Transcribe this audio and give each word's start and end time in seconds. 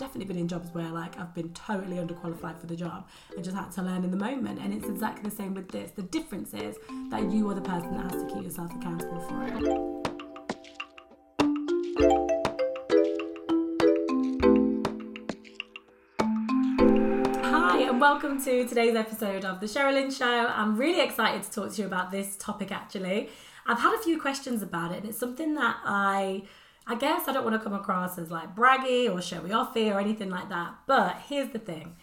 definitely 0.00 0.24
been 0.24 0.38
in 0.38 0.48
jobs 0.48 0.72
where 0.72 0.88
like 0.88 1.20
I've 1.20 1.34
been 1.34 1.52
totally 1.52 1.96
underqualified 1.98 2.58
for 2.58 2.66
the 2.66 2.74
job 2.74 3.06
and 3.36 3.44
just 3.44 3.54
had 3.54 3.70
to 3.72 3.82
learn 3.82 4.02
in 4.02 4.10
the 4.10 4.16
moment. 4.16 4.58
And 4.58 4.72
it's 4.72 4.88
exactly 4.88 5.28
the 5.28 5.36
same 5.36 5.52
with 5.52 5.68
this. 5.68 5.90
The 5.90 6.00
difference 6.04 6.54
is 6.54 6.76
that 7.10 7.30
you 7.30 7.50
are 7.50 7.54
the 7.54 7.60
person 7.60 7.92
that 7.92 8.10
has 8.10 8.22
to 8.22 8.28
keep 8.32 8.42
yourself 8.44 8.74
accountable 8.74 9.20
for 9.28 9.44
it. 9.46 9.52
Hi, 17.44 17.80
and 17.82 18.00
welcome 18.00 18.42
to 18.42 18.66
today's 18.66 18.96
episode 18.96 19.44
of 19.44 19.60
The 19.60 19.66
Sherilyn 19.66 20.16
Show. 20.16 20.46
I'm 20.46 20.78
really 20.78 21.02
excited 21.02 21.42
to 21.42 21.50
talk 21.50 21.74
to 21.74 21.82
you 21.82 21.86
about 21.86 22.10
this 22.10 22.36
topic 22.38 22.72
actually. 22.72 23.28
I've 23.66 23.80
had 23.80 23.94
a 23.94 24.02
few 24.02 24.18
questions 24.18 24.62
about 24.62 24.92
it, 24.92 25.00
and 25.00 25.10
it's 25.10 25.18
something 25.18 25.56
that 25.56 25.76
I 25.84 26.44
I 26.90 26.96
guess 26.96 27.28
I 27.28 27.32
don't 27.32 27.44
want 27.44 27.54
to 27.54 27.62
come 27.62 27.72
across 27.72 28.18
as 28.18 28.32
like 28.32 28.56
braggy 28.56 29.08
or 29.08 29.22
showy 29.22 29.50
offy 29.50 29.94
or 29.94 30.00
anything 30.00 30.28
like 30.28 30.48
that. 30.48 30.74
But 30.88 31.22
here's 31.28 31.50
the 31.50 31.60
thing. 31.60 31.94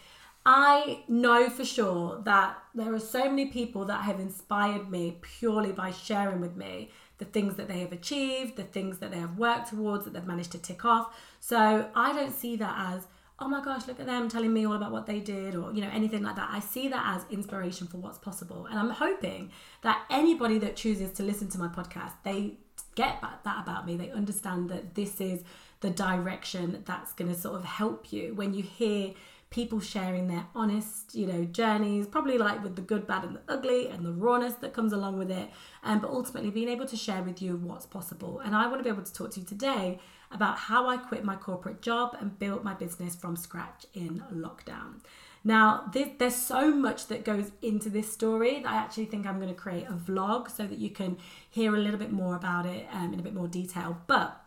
I 0.46 1.04
know 1.06 1.50
for 1.50 1.62
sure 1.62 2.22
that 2.24 2.56
there 2.74 2.94
are 2.94 2.98
so 2.98 3.28
many 3.28 3.50
people 3.50 3.84
that 3.84 4.04
have 4.04 4.18
inspired 4.18 4.90
me 4.90 5.18
purely 5.20 5.72
by 5.72 5.90
sharing 5.90 6.40
with 6.40 6.56
me 6.56 6.90
the 7.18 7.26
things 7.26 7.56
that 7.56 7.68
they 7.68 7.80
have 7.80 7.92
achieved, 7.92 8.56
the 8.56 8.62
things 8.62 8.96
that 9.00 9.10
they 9.10 9.18
have 9.18 9.36
worked 9.36 9.68
towards, 9.68 10.06
that 10.06 10.14
they've 10.14 10.26
managed 10.26 10.52
to 10.52 10.58
tick 10.58 10.86
off. 10.86 11.14
So 11.38 11.90
I 11.94 12.14
don't 12.14 12.32
see 12.34 12.56
that 12.56 12.94
as 12.94 13.06
oh 13.40 13.48
my 13.48 13.62
gosh, 13.62 13.86
look 13.86 14.00
at 14.00 14.06
them 14.06 14.28
telling 14.28 14.52
me 14.52 14.66
all 14.66 14.72
about 14.72 14.90
what 14.90 15.06
they 15.06 15.20
did 15.20 15.54
or, 15.54 15.72
you 15.72 15.80
know, 15.80 15.90
anything 15.92 16.22
like 16.22 16.34
that. 16.34 16.48
I 16.50 16.60
see 16.60 16.88
that 16.88 17.02
as 17.14 17.24
inspiration 17.30 17.86
for 17.86 17.98
what's 17.98 18.18
possible. 18.18 18.66
And 18.66 18.78
I'm 18.78 18.90
hoping 18.90 19.52
that 19.82 20.04
anybody 20.10 20.58
that 20.58 20.74
chooses 20.76 21.12
to 21.12 21.22
listen 21.22 21.48
to 21.50 21.58
my 21.58 21.68
podcast, 21.68 22.14
they 22.24 22.58
get 22.98 23.20
that 23.22 23.62
about 23.62 23.86
me. 23.86 23.96
They 23.96 24.10
understand 24.10 24.68
that 24.70 24.96
this 24.96 25.20
is 25.20 25.44
the 25.80 25.90
direction 25.90 26.82
that's 26.84 27.12
going 27.12 27.32
to 27.32 27.38
sort 27.38 27.54
of 27.54 27.64
help 27.64 28.12
you 28.12 28.34
when 28.34 28.54
you 28.54 28.62
hear 28.64 29.14
people 29.50 29.80
sharing 29.80 30.26
their 30.26 30.46
honest, 30.54 31.14
you 31.14 31.26
know, 31.26 31.44
journeys, 31.44 32.06
probably 32.06 32.36
like 32.36 32.62
with 32.62 32.74
the 32.76 32.82
good, 32.82 33.06
bad, 33.06 33.24
and 33.24 33.36
the 33.36 33.40
ugly, 33.48 33.88
and 33.88 34.04
the 34.04 34.12
rawness 34.12 34.54
that 34.54 34.72
comes 34.74 34.92
along 34.92 35.16
with 35.16 35.30
it. 35.30 35.48
Um, 35.84 36.00
but 36.00 36.10
ultimately, 36.10 36.50
being 36.50 36.68
able 36.68 36.86
to 36.86 36.96
share 36.96 37.22
with 37.22 37.40
you 37.40 37.56
what's 37.56 37.86
possible. 37.86 38.40
And 38.40 38.54
I 38.54 38.66
want 38.66 38.80
to 38.80 38.84
be 38.84 38.90
able 38.90 39.04
to 39.04 39.12
talk 39.12 39.30
to 39.32 39.40
you 39.40 39.46
today 39.46 40.00
about 40.30 40.58
how 40.58 40.88
I 40.88 40.96
quit 40.98 41.24
my 41.24 41.36
corporate 41.36 41.80
job 41.80 42.16
and 42.20 42.38
built 42.38 42.62
my 42.62 42.74
business 42.74 43.14
from 43.14 43.36
scratch 43.36 43.86
in 43.94 44.22
lockdown. 44.34 45.00
Now, 45.44 45.88
this, 45.92 46.08
there's 46.18 46.36
so 46.36 46.74
much 46.74 47.06
that 47.06 47.24
goes 47.24 47.52
into 47.62 47.88
this 47.88 48.12
story 48.12 48.60
that 48.62 48.70
I 48.70 48.76
actually 48.76 49.06
think 49.06 49.26
I'm 49.26 49.36
going 49.36 49.48
to 49.48 49.54
create 49.54 49.86
a 49.86 49.92
vlog 49.92 50.50
so 50.50 50.66
that 50.66 50.78
you 50.78 50.90
can 50.90 51.16
hear 51.58 51.74
a 51.74 51.78
little 51.78 51.98
bit 51.98 52.12
more 52.12 52.36
about 52.36 52.66
it 52.66 52.86
um, 52.92 53.12
in 53.12 53.20
a 53.20 53.22
bit 53.22 53.34
more 53.34 53.48
detail. 53.48 54.00
But 54.06 54.40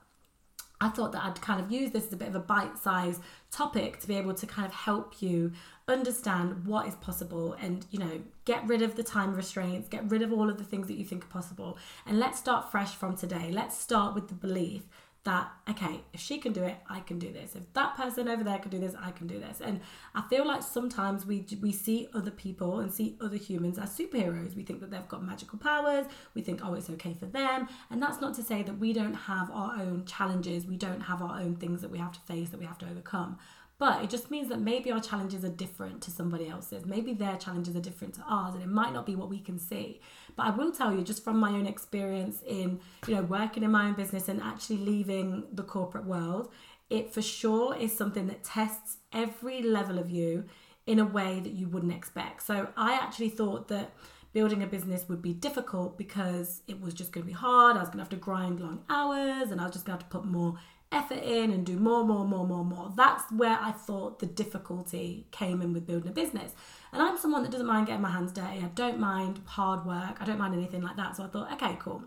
I 0.79 0.89
thought 0.89 1.11
that 1.11 1.23
I'd 1.23 1.41
kind 1.41 1.59
of 1.61 1.71
use 1.71 1.91
this 1.91 2.07
as 2.07 2.13
a 2.13 2.17
bit 2.17 2.29
of 2.29 2.35
a 2.35 2.39
bite 2.39 2.77
sized 2.77 3.21
topic 3.51 3.99
to 3.99 4.07
be 4.07 4.15
able 4.15 4.33
to 4.33 4.47
kind 4.47 4.65
of 4.65 4.73
help 4.73 5.21
you 5.21 5.51
understand 5.87 6.65
what 6.65 6.87
is 6.87 6.95
possible 6.95 7.53
and, 7.61 7.85
you 7.91 7.99
know, 7.99 8.21
get 8.45 8.65
rid 8.65 8.81
of 8.81 8.95
the 8.95 9.03
time 9.03 9.35
restraints, 9.35 9.87
get 9.89 10.09
rid 10.09 10.23
of 10.23 10.33
all 10.33 10.49
of 10.49 10.57
the 10.57 10.63
things 10.63 10.87
that 10.87 10.97
you 10.97 11.05
think 11.05 11.23
are 11.25 11.27
possible. 11.27 11.77
And 12.07 12.17
let's 12.17 12.39
start 12.39 12.71
fresh 12.71 12.95
from 12.95 13.15
today. 13.15 13.51
Let's 13.51 13.77
start 13.77 14.15
with 14.15 14.27
the 14.29 14.33
belief 14.33 14.83
that 15.23 15.51
okay 15.69 16.01
if 16.13 16.19
she 16.19 16.39
can 16.39 16.51
do 16.51 16.63
it 16.63 16.77
i 16.89 16.99
can 16.99 17.19
do 17.19 17.31
this. 17.31 17.55
If 17.55 17.71
that 17.73 17.95
person 17.95 18.27
over 18.27 18.43
there 18.43 18.57
can 18.57 18.71
do 18.71 18.79
this 18.79 18.95
i 18.99 19.11
can 19.11 19.27
do 19.27 19.39
this. 19.39 19.61
And 19.61 19.81
i 20.15 20.21
feel 20.29 20.47
like 20.47 20.63
sometimes 20.63 21.25
we 21.25 21.45
we 21.61 21.71
see 21.71 22.07
other 22.13 22.31
people 22.31 22.79
and 22.79 22.91
see 22.91 23.17
other 23.21 23.37
humans 23.37 23.77
as 23.77 23.95
superheroes. 23.95 24.55
We 24.55 24.63
think 24.63 24.79
that 24.81 24.89
they've 24.89 25.07
got 25.07 25.23
magical 25.23 25.59
powers. 25.59 26.07
We 26.33 26.41
think 26.41 26.61
oh 26.63 26.73
it's 26.73 26.89
okay 26.89 27.13
for 27.13 27.27
them. 27.27 27.67
And 27.89 28.01
that's 28.01 28.19
not 28.19 28.33
to 28.35 28.43
say 28.43 28.63
that 28.63 28.79
we 28.79 28.93
don't 28.93 29.13
have 29.13 29.51
our 29.51 29.79
own 29.79 30.05
challenges. 30.05 30.65
We 30.65 30.77
don't 30.77 31.01
have 31.01 31.21
our 31.21 31.39
own 31.39 31.55
things 31.55 31.81
that 31.81 31.91
we 31.91 31.99
have 31.99 32.13
to 32.13 32.19
face 32.21 32.49
that 32.49 32.59
we 32.59 32.65
have 32.65 32.79
to 32.79 32.89
overcome 32.89 33.37
but 33.81 34.03
it 34.03 34.11
just 34.11 34.29
means 34.29 34.47
that 34.49 34.59
maybe 34.59 34.91
our 34.91 34.99
challenges 34.99 35.43
are 35.43 35.49
different 35.49 36.03
to 36.03 36.11
somebody 36.11 36.47
else's. 36.47 36.85
Maybe 36.85 37.13
their 37.13 37.35
challenges 37.35 37.75
are 37.75 37.81
different 37.81 38.13
to 38.13 38.21
ours, 38.29 38.53
and 38.53 38.61
it 38.61 38.69
might 38.69 38.93
not 38.93 39.07
be 39.07 39.15
what 39.15 39.27
we 39.27 39.39
can 39.39 39.57
see. 39.57 40.01
But 40.35 40.45
I 40.45 40.49
will 40.51 40.71
tell 40.71 40.93
you, 40.93 41.01
just 41.01 41.23
from 41.23 41.39
my 41.39 41.49
own 41.49 41.65
experience 41.65 42.43
in, 42.47 42.79
you 43.07 43.15
know, 43.15 43.23
working 43.23 43.63
in 43.63 43.71
my 43.71 43.87
own 43.87 43.95
business 43.95 44.29
and 44.29 44.39
actually 44.39 44.77
leaving 44.77 45.45
the 45.51 45.63
corporate 45.63 46.05
world, 46.05 46.51
it 46.91 47.11
for 47.11 47.23
sure 47.23 47.75
is 47.75 47.91
something 47.91 48.27
that 48.27 48.43
tests 48.43 48.97
every 49.11 49.63
level 49.63 49.97
of 49.97 50.11
you 50.11 50.43
in 50.85 50.99
a 50.99 51.05
way 51.05 51.39
that 51.39 51.53
you 51.53 51.67
wouldn't 51.67 51.91
expect. 51.91 52.43
So 52.43 52.67
I 52.77 52.93
actually 52.93 53.29
thought 53.29 53.67
that 53.69 53.95
building 54.31 54.61
a 54.61 54.67
business 54.67 55.09
would 55.09 55.23
be 55.23 55.33
difficult 55.33 55.97
because 55.97 56.61
it 56.67 56.79
was 56.79 56.93
just 56.93 57.11
going 57.11 57.25
to 57.25 57.27
be 57.27 57.33
hard. 57.33 57.77
I 57.77 57.79
was 57.79 57.87
going 57.87 57.97
to 57.97 58.03
have 58.03 58.09
to 58.09 58.15
grind 58.15 58.59
long 58.59 58.83
hours 58.91 59.49
and 59.49 59.59
I 59.59 59.63
was 59.63 59.73
just 59.73 59.85
going 59.85 59.97
to 59.97 60.03
have 60.03 60.11
to 60.11 60.19
put 60.19 60.25
more 60.25 60.59
effort 60.91 61.23
in 61.23 61.51
and 61.51 61.65
do 61.65 61.77
more, 61.77 62.03
more, 62.03 62.25
more, 62.25 62.45
more, 62.45 62.65
more. 62.65 62.91
That's 62.95 63.31
where 63.31 63.57
I 63.59 63.71
thought 63.71 64.19
the 64.19 64.25
difficulty 64.25 65.25
came 65.31 65.61
in 65.61 65.73
with 65.73 65.87
building 65.87 66.09
a 66.09 66.13
business. 66.13 66.53
And 66.91 67.01
I'm 67.01 67.17
someone 67.17 67.43
that 67.43 67.51
doesn't 67.51 67.67
mind 67.67 67.87
getting 67.87 68.01
my 68.01 68.11
hands 68.11 68.31
dirty. 68.31 68.59
I 68.59 68.69
don't 68.75 68.99
mind 68.99 69.39
hard 69.45 69.85
work. 69.85 70.21
I 70.21 70.25
don't 70.25 70.37
mind 70.39 70.53
anything 70.53 70.81
like 70.81 70.97
that. 70.97 71.15
So 71.15 71.23
I 71.23 71.27
thought, 71.27 71.51
okay, 71.53 71.77
cool. 71.79 72.03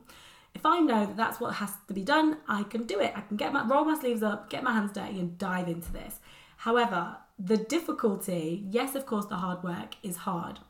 If 0.54 0.64
I 0.64 0.78
know 0.80 1.06
that 1.06 1.16
that's 1.16 1.40
what 1.40 1.54
has 1.54 1.72
to 1.88 1.94
be 1.94 2.02
done, 2.02 2.36
I 2.46 2.62
can 2.64 2.84
do 2.84 3.00
it. 3.00 3.12
I 3.16 3.22
can 3.22 3.36
get 3.36 3.52
my 3.52 3.66
roll 3.66 3.84
my 3.84 3.98
sleeves 3.98 4.22
up, 4.22 4.50
get 4.50 4.62
my 4.62 4.72
hands 4.72 4.92
dirty, 4.92 5.18
and 5.18 5.36
dive 5.38 5.68
into 5.68 5.90
this. 5.92 6.20
However, 6.58 7.16
the 7.38 7.56
difficulty, 7.56 8.64
yes, 8.70 8.94
of 8.94 9.06
course, 9.06 9.26
the 9.26 9.36
hard 9.36 9.62
work 9.64 9.96
is 10.02 10.18
hard. 10.18 10.60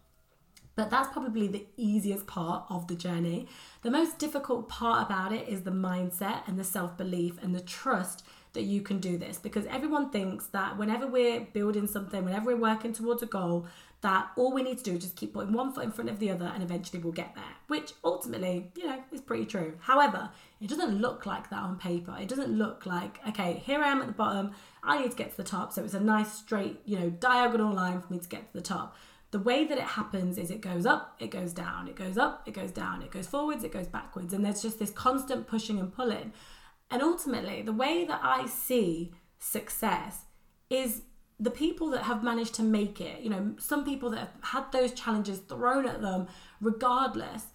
But 0.76 0.90
that's 0.90 1.08
probably 1.12 1.46
the 1.46 1.66
easiest 1.76 2.26
part 2.26 2.64
of 2.68 2.88
the 2.88 2.94
journey. 2.94 3.46
The 3.82 3.90
most 3.90 4.18
difficult 4.18 4.68
part 4.68 5.06
about 5.06 5.32
it 5.32 5.48
is 5.48 5.62
the 5.62 5.70
mindset 5.70 6.46
and 6.48 6.58
the 6.58 6.64
self 6.64 6.96
belief 6.96 7.42
and 7.42 7.54
the 7.54 7.60
trust 7.60 8.24
that 8.54 8.62
you 8.62 8.80
can 8.80 8.98
do 8.98 9.18
this 9.18 9.36
because 9.38 9.66
everyone 9.66 10.10
thinks 10.10 10.46
that 10.46 10.78
whenever 10.78 11.06
we're 11.06 11.40
building 11.40 11.86
something, 11.86 12.24
whenever 12.24 12.46
we're 12.46 12.56
working 12.56 12.92
towards 12.92 13.22
a 13.22 13.26
goal, 13.26 13.66
that 14.00 14.28
all 14.36 14.52
we 14.52 14.62
need 14.62 14.78
to 14.78 14.84
do 14.84 14.92
is 14.92 15.00
just 15.00 15.16
keep 15.16 15.32
putting 15.32 15.52
one 15.52 15.72
foot 15.72 15.82
in 15.82 15.90
front 15.90 16.10
of 16.10 16.18
the 16.18 16.30
other 16.30 16.50
and 16.54 16.62
eventually 16.62 17.02
we'll 17.02 17.12
get 17.12 17.34
there, 17.34 17.44
which 17.68 17.92
ultimately, 18.04 18.70
you 18.76 18.86
know, 18.86 19.02
is 19.10 19.20
pretty 19.20 19.46
true. 19.46 19.74
However, 19.80 20.30
it 20.60 20.68
doesn't 20.68 21.00
look 21.00 21.26
like 21.26 21.50
that 21.50 21.60
on 21.60 21.78
paper. 21.78 22.16
It 22.20 22.28
doesn't 22.28 22.50
look 22.50 22.86
like, 22.86 23.18
okay, 23.28 23.62
here 23.64 23.80
I 23.80 23.88
am 23.88 24.00
at 24.00 24.06
the 24.06 24.12
bottom, 24.12 24.52
I 24.82 25.00
need 25.00 25.10
to 25.10 25.16
get 25.16 25.30
to 25.32 25.36
the 25.36 25.42
top. 25.42 25.72
So 25.72 25.82
it's 25.82 25.94
a 25.94 26.00
nice 26.00 26.32
straight, 26.32 26.80
you 26.84 26.98
know, 26.98 27.10
diagonal 27.10 27.72
line 27.72 28.00
for 28.02 28.12
me 28.12 28.18
to 28.18 28.28
get 28.28 28.52
to 28.52 28.58
the 28.58 28.64
top 28.64 28.94
the 29.34 29.40
way 29.40 29.64
that 29.64 29.78
it 29.78 29.82
happens 29.98 30.38
is 30.38 30.48
it 30.48 30.60
goes 30.60 30.86
up, 30.86 31.16
it 31.18 31.32
goes 31.32 31.52
down, 31.52 31.88
it 31.88 31.96
goes 31.96 32.16
up, 32.16 32.46
it 32.46 32.54
goes 32.54 32.70
down, 32.70 33.02
it 33.02 33.10
goes 33.10 33.26
forwards, 33.26 33.64
it 33.64 33.72
goes 33.72 33.88
backwards. 33.88 34.32
And 34.32 34.44
there's 34.44 34.62
just 34.62 34.78
this 34.78 34.90
constant 34.90 35.48
pushing 35.48 35.80
and 35.80 35.92
pulling. 35.92 36.32
And 36.88 37.02
ultimately, 37.02 37.60
the 37.60 37.72
way 37.72 38.04
that 38.04 38.20
I 38.22 38.46
see 38.46 39.12
success 39.40 40.26
is 40.70 41.02
the 41.40 41.50
people 41.50 41.90
that 41.90 42.04
have 42.04 42.22
managed 42.22 42.54
to 42.54 42.62
make 42.62 43.00
it, 43.00 43.22
you 43.22 43.28
know, 43.28 43.56
some 43.58 43.84
people 43.84 44.08
that 44.10 44.20
have 44.20 44.34
had 44.42 44.70
those 44.70 44.92
challenges 44.92 45.40
thrown 45.40 45.84
at 45.84 46.00
them, 46.00 46.28
regardless, 46.60 47.46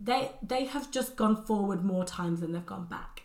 they 0.00 0.32
they 0.42 0.64
have 0.64 0.90
just 0.90 1.14
gone 1.14 1.36
forward 1.46 1.84
more 1.84 2.04
times 2.04 2.40
than 2.40 2.50
they've 2.50 2.66
gone 2.66 2.86
back. 2.86 3.22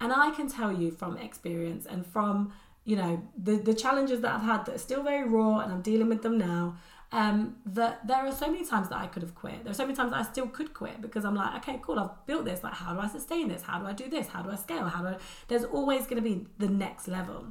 And 0.00 0.12
I 0.12 0.30
can 0.30 0.48
tell 0.48 0.72
you 0.72 0.92
from 0.92 1.16
experience 1.16 1.86
and 1.86 2.06
from, 2.06 2.52
you 2.84 2.94
know, 2.94 3.20
the, 3.36 3.56
the 3.56 3.74
challenges 3.74 4.20
that 4.20 4.32
I've 4.32 4.42
had 4.42 4.64
that 4.66 4.76
are 4.76 4.84
still 4.86 5.02
very 5.02 5.28
raw 5.28 5.58
and 5.58 5.72
I'm 5.72 5.82
dealing 5.82 6.08
with 6.08 6.22
them 6.22 6.38
now 6.38 6.76
um, 7.10 7.56
that 7.64 8.06
there 8.06 8.18
are 8.18 8.32
so 8.32 8.50
many 8.50 8.64
times 8.64 8.90
that 8.90 8.98
I 8.98 9.06
could 9.06 9.22
have 9.22 9.34
quit. 9.34 9.64
There 9.64 9.70
are 9.70 9.74
so 9.74 9.84
many 9.84 9.96
times 9.96 10.12
that 10.12 10.18
I 10.18 10.22
still 10.22 10.46
could 10.46 10.74
quit 10.74 11.00
because 11.00 11.24
I'm 11.24 11.34
like, 11.34 11.56
okay, 11.56 11.80
cool, 11.82 11.98
I've 11.98 12.26
built 12.26 12.44
this. 12.44 12.62
Like, 12.62 12.74
how 12.74 12.92
do 12.92 13.00
I 13.00 13.08
sustain 13.08 13.48
this? 13.48 13.62
How 13.62 13.78
do 13.78 13.86
I 13.86 13.92
do 13.92 14.08
this? 14.08 14.28
How 14.28 14.42
do 14.42 14.50
I 14.50 14.56
scale? 14.56 14.84
How 14.84 15.02
do 15.02 15.08
I? 15.08 15.16
There's 15.48 15.64
always 15.64 16.02
going 16.02 16.22
to 16.22 16.28
be 16.28 16.46
the 16.58 16.68
next 16.68 17.08
level. 17.08 17.46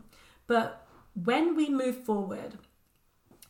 But 0.45 0.85
when 1.15 1.55
we 1.55 1.69
move 1.69 2.03
forward, 2.03 2.59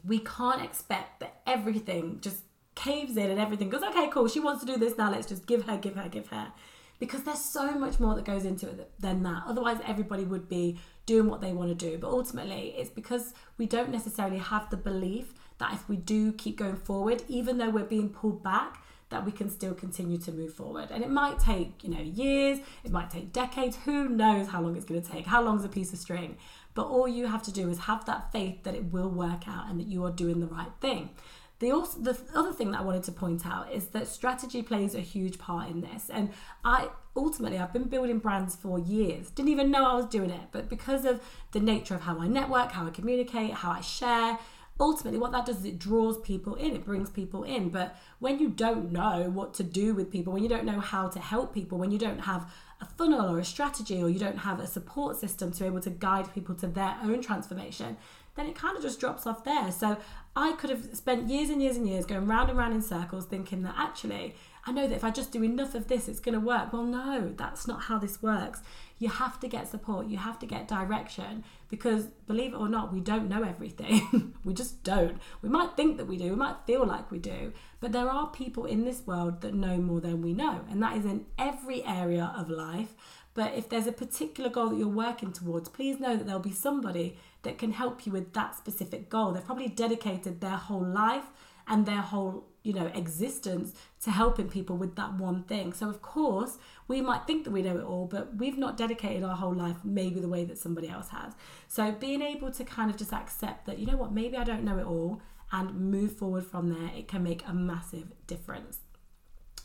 we 0.05 0.19
can't 0.19 0.63
expect 0.63 1.19
that 1.19 1.41
everything 1.45 2.19
just 2.21 2.43
caves 2.75 3.17
in 3.17 3.29
and 3.29 3.39
everything 3.39 3.69
goes, 3.69 3.83
okay, 3.83 4.07
cool, 4.07 4.27
she 4.27 4.39
wants 4.39 4.63
to 4.63 4.71
do 4.71 4.77
this 4.77 4.97
now, 4.97 5.11
let's 5.11 5.27
just 5.27 5.45
give 5.45 5.63
her, 5.63 5.77
give 5.77 5.95
her, 5.95 6.07
give 6.07 6.27
her. 6.27 6.53
Because 6.99 7.23
there's 7.23 7.43
so 7.43 7.71
much 7.73 7.99
more 7.99 8.15
that 8.15 8.25
goes 8.25 8.43
into 8.43 8.67
it 8.67 8.91
than 8.99 9.23
that. 9.23 9.43
Otherwise, 9.45 9.79
everybody 9.85 10.23
would 10.23 10.49
be 10.49 10.79
doing 11.05 11.29
what 11.29 11.41
they 11.41 11.53
want 11.53 11.69
to 11.69 11.75
do. 11.75 11.97
But 11.97 12.09
ultimately, 12.09 12.73
it's 12.77 12.89
because 12.89 13.33
we 13.57 13.65
don't 13.65 13.91
necessarily 13.91 14.39
have 14.39 14.69
the 14.69 14.77
belief 14.77 15.33
that 15.59 15.73
if 15.73 15.87
we 15.87 15.95
do 15.95 16.31
keep 16.33 16.57
going 16.57 16.75
forward, 16.75 17.23
even 17.27 17.57
though 17.57 17.69
we're 17.69 17.83
being 17.83 18.09
pulled 18.09 18.43
back, 18.43 18.83
that 19.09 19.25
we 19.25 19.31
can 19.31 19.49
still 19.49 19.73
continue 19.73 20.17
to 20.17 20.31
move 20.31 20.53
forward. 20.53 20.89
And 20.91 21.03
it 21.03 21.09
might 21.09 21.39
take, 21.39 21.83
you 21.83 21.89
know, 21.89 22.01
years, 22.01 22.59
it 22.83 22.91
might 22.91 23.09
take 23.09 23.31
decades, 23.31 23.77
who 23.85 24.09
knows 24.09 24.49
how 24.49 24.61
long 24.61 24.75
it's 24.75 24.85
going 24.85 25.01
to 25.01 25.09
take, 25.09 25.25
how 25.25 25.41
long 25.41 25.59
is 25.59 25.65
a 25.65 25.69
piece 25.69 25.93
of 25.93 25.99
string. 25.99 26.37
But 26.73 26.87
all 26.87 27.07
you 27.07 27.27
have 27.27 27.41
to 27.43 27.51
do 27.51 27.69
is 27.69 27.79
have 27.79 28.05
that 28.05 28.31
faith 28.31 28.63
that 28.63 28.75
it 28.75 28.91
will 28.91 29.09
work 29.09 29.47
out 29.47 29.69
and 29.69 29.79
that 29.79 29.87
you 29.87 30.03
are 30.03 30.11
doing 30.11 30.39
the 30.39 30.47
right 30.47 30.71
thing. 30.81 31.11
The, 31.59 31.71
also, 31.71 31.99
the 31.99 32.17
other 32.35 32.53
thing 32.53 32.71
that 32.71 32.81
I 32.81 32.83
wanted 32.83 33.03
to 33.03 33.11
point 33.11 33.45
out 33.45 33.71
is 33.71 33.87
that 33.87 34.07
strategy 34.07 34.61
plays 34.61 34.93
a 34.93 34.99
huge 34.99 35.39
part 35.39 35.69
in 35.69 35.81
this. 35.81 36.09
And 36.09 36.29
I 36.63 36.89
ultimately, 37.15 37.57
I've 37.57 37.73
been 37.73 37.89
building 37.89 38.19
brands 38.19 38.55
for 38.55 38.77
years, 38.77 39.31
didn't 39.31 39.49
even 39.49 39.71
know 39.71 39.85
I 39.85 39.95
was 39.95 40.05
doing 40.05 40.29
it, 40.29 40.49
but 40.51 40.69
because 40.69 41.03
of 41.03 41.19
the 41.53 41.59
nature 41.59 41.95
of 41.95 42.01
how 42.01 42.19
I 42.19 42.27
network, 42.27 42.73
how 42.73 42.85
I 42.85 42.91
communicate, 42.91 43.53
how 43.53 43.71
I 43.71 43.81
share, 43.81 44.37
ultimately 44.79 45.19
what 45.19 45.31
that 45.31 45.43
does 45.43 45.57
is 45.57 45.65
it 45.65 45.79
draws 45.79 46.19
people 46.19 46.53
in 46.53 46.75
it 46.75 46.85
brings 46.85 47.09
people 47.09 47.43
in 47.43 47.67
but 47.67 47.95
when 48.19 48.37
you 48.37 48.47
don't 48.47 48.91
know 48.91 49.27
what 49.27 49.51
to 49.51 49.63
do 49.63 49.95
with 49.95 50.11
people 50.11 50.31
when 50.31 50.43
you 50.43 50.47
don't 50.47 50.65
know 50.65 50.79
how 50.79 51.07
to 51.07 51.17
help 51.17 51.51
people 51.51 51.79
when 51.79 51.89
you 51.89 51.97
don't 51.97 52.19
have 52.19 52.47
a 52.79 52.85
funnel 52.85 53.33
or 53.33 53.39
a 53.39 53.45
strategy 53.45 54.01
or 54.01 54.09
you 54.09 54.19
don't 54.19 54.39
have 54.39 54.59
a 54.59 54.67
support 54.67 55.17
system 55.17 55.51
to 55.51 55.61
be 55.61 55.65
able 55.65 55.81
to 55.81 55.89
guide 55.89 56.33
people 56.33 56.53
to 56.55 56.67
their 56.67 56.95
own 57.03 57.21
transformation, 57.21 57.97
then 58.35 58.45
it 58.45 58.55
kind 58.55 58.77
of 58.77 58.83
just 58.83 58.99
drops 58.99 59.25
off 59.25 59.43
there. 59.43 59.71
So 59.71 59.97
I 60.37 60.51
could 60.51 60.69
have 60.69 60.95
spent 60.95 61.29
years 61.29 61.49
and 61.49 61.61
years 61.61 61.77
and 61.77 61.87
years 61.87 62.05
going 62.05 62.27
round 62.27 62.49
and 62.49 62.59
round 62.59 62.73
in 62.75 62.83
circles 62.83 63.25
thinking 63.25 63.63
that 63.63 63.73
actually 63.75 64.35
I 64.67 64.71
know 64.71 64.85
that 64.85 64.95
if 64.95 65.03
I 65.05 65.11
just 65.11 65.31
do 65.31 65.43
enough 65.43 65.75
of 65.75 65.87
this, 65.87 66.09
it's 66.09 66.19
going 66.19 66.33
to 66.33 66.45
work. 66.45 66.73
Well, 66.73 66.83
no, 66.83 67.33
that's 67.37 67.67
not 67.67 67.83
how 67.83 67.97
this 67.97 68.21
works. 68.21 68.61
You 68.99 69.07
have 69.07 69.39
to 69.39 69.47
get 69.47 69.69
support, 69.69 70.07
you 70.07 70.17
have 70.17 70.39
to 70.39 70.45
get 70.45 70.67
direction 70.67 71.45
because 71.69 72.07
believe 72.27 72.53
it 72.53 72.57
or 72.57 72.67
not, 72.67 72.91
we 72.91 72.99
don't 72.99 73.29
know 73.29 73.43
everything. 73.43 74.33
we 74.43 74.53
just 74.53 74.83
don't. 74.83 75.19
We 75.41 75.47
might 75.47 75.77
think 75.77 75.95
that 75.97 76.05
we 76.05 76.17
do, 76.17 76.31
we 76.31 76.35
might 76.35 76.57
feel 76.65 76.85
like 76.85 77.09
we 77.09 77.17
do, 77.17 77.53
but 77.79 77.93
there 77.93 78.09
are 78.09 78.27
people 78.27 78.65
in 78.65 78.83
this 78.83 79.03
world 79.05 79.39
that 79.41 79.53
know 79.53 79.77
more 79.77 80.01
than 80.01 80.21
we 80.21 80.33
know, 80.33 80.61
and 80.69 80.83
that 80.83 80.97
is 80.97 81.05
in 81.05 81.25
every 81.39 81.85
area 81.85 82.33
of 82.35 82.49
life. 82.49 82.93
But 83.35 83.53
if 83.53 83.69
there's 83.69 83.87
a 83.87 83.91
particular 83.91 84.49
goal 84.49 84.69
that 84.69 84.77
you're 84.77 84.87
working 84.87 85.31
towards, 85.31 85.69
please 85.69 85.99
know 85.99 86.17
that 86.17 86.25
there'll 86.25 86.41
be 86.41 86.51
somebody 86.51 87.17
that 87.43 87.57
can 87.57 87.71
help 87.71 88.05
you 88.05 88.11
with 88.11 88.33
that 88.33 88.55
specific 88.55 89.09
goal. 89.09 89.31
They've 89.31 89.45
probably 89.45 89.69
dedicated 89.69 90.41
their 90.41 90.57
whole 90.57 90.85
life 90.85 91.25
and 91.67 91.85
their 91.85 92.01
whole 92.01 92.45
you 92.63 92.73
know 92.73 92.87
existence 92.87 93.73
to 94.01 94.11
helping 94.11 94.49
people 94.49 94.75
with 94.77 94.95
that 94.95 95.13
one 95.13 95.43
thing. 95.43 95.73
So 95.73 95.89
of 95.89 96.01
course 96.01 96.57
we 96.87 97.01
might 97.01 97.25
think 97.27 97.43
that 97.45 97.51
we 97.51 97.61
know 97.61 97.77
it 97.77 97.83
all 97.83 98.05
but 98.05 98.35
we've 98.35 98.57
not 98.57 98.77
dedicated 98.77 99.23
our 99.23 99.35
whole 99.35 99.53
life 99.53 99.77
maybe 99.83 100.19
the 100.19 100.27
way 100.27 100.43
that 100.45 100.57
somebody 100.57 100.89
else 100.89 101.09
has. 101.09 101.33
So 101.67 101.91
being 101.91 102.21
able 102.21 102.51
to 102.51 102.63
kind 102.63 102.89
of 102.89 102.97
just 102.97 103.13
accept 103.13 103.65
that 103.67 103.79
you 103.79 103.85
know 103.85 103.97
what 103.97 104.11
maybe 104.11 104.37
i 104.37 104.43
don't 104.43 104.63
know 104.63 104.77
it 104.77 104.85
all 104.85 105.21
and 105.51 105.73
move 105.75 106.11
forward 106.11 106.45
from 106.45 106.69
there 106.69 106.91
it 106.95 107.07
can 107.07 107.23
make 107.23 107.43
a 107.47 107.53
massive 107.53 108.07
difference. 108.27 108.79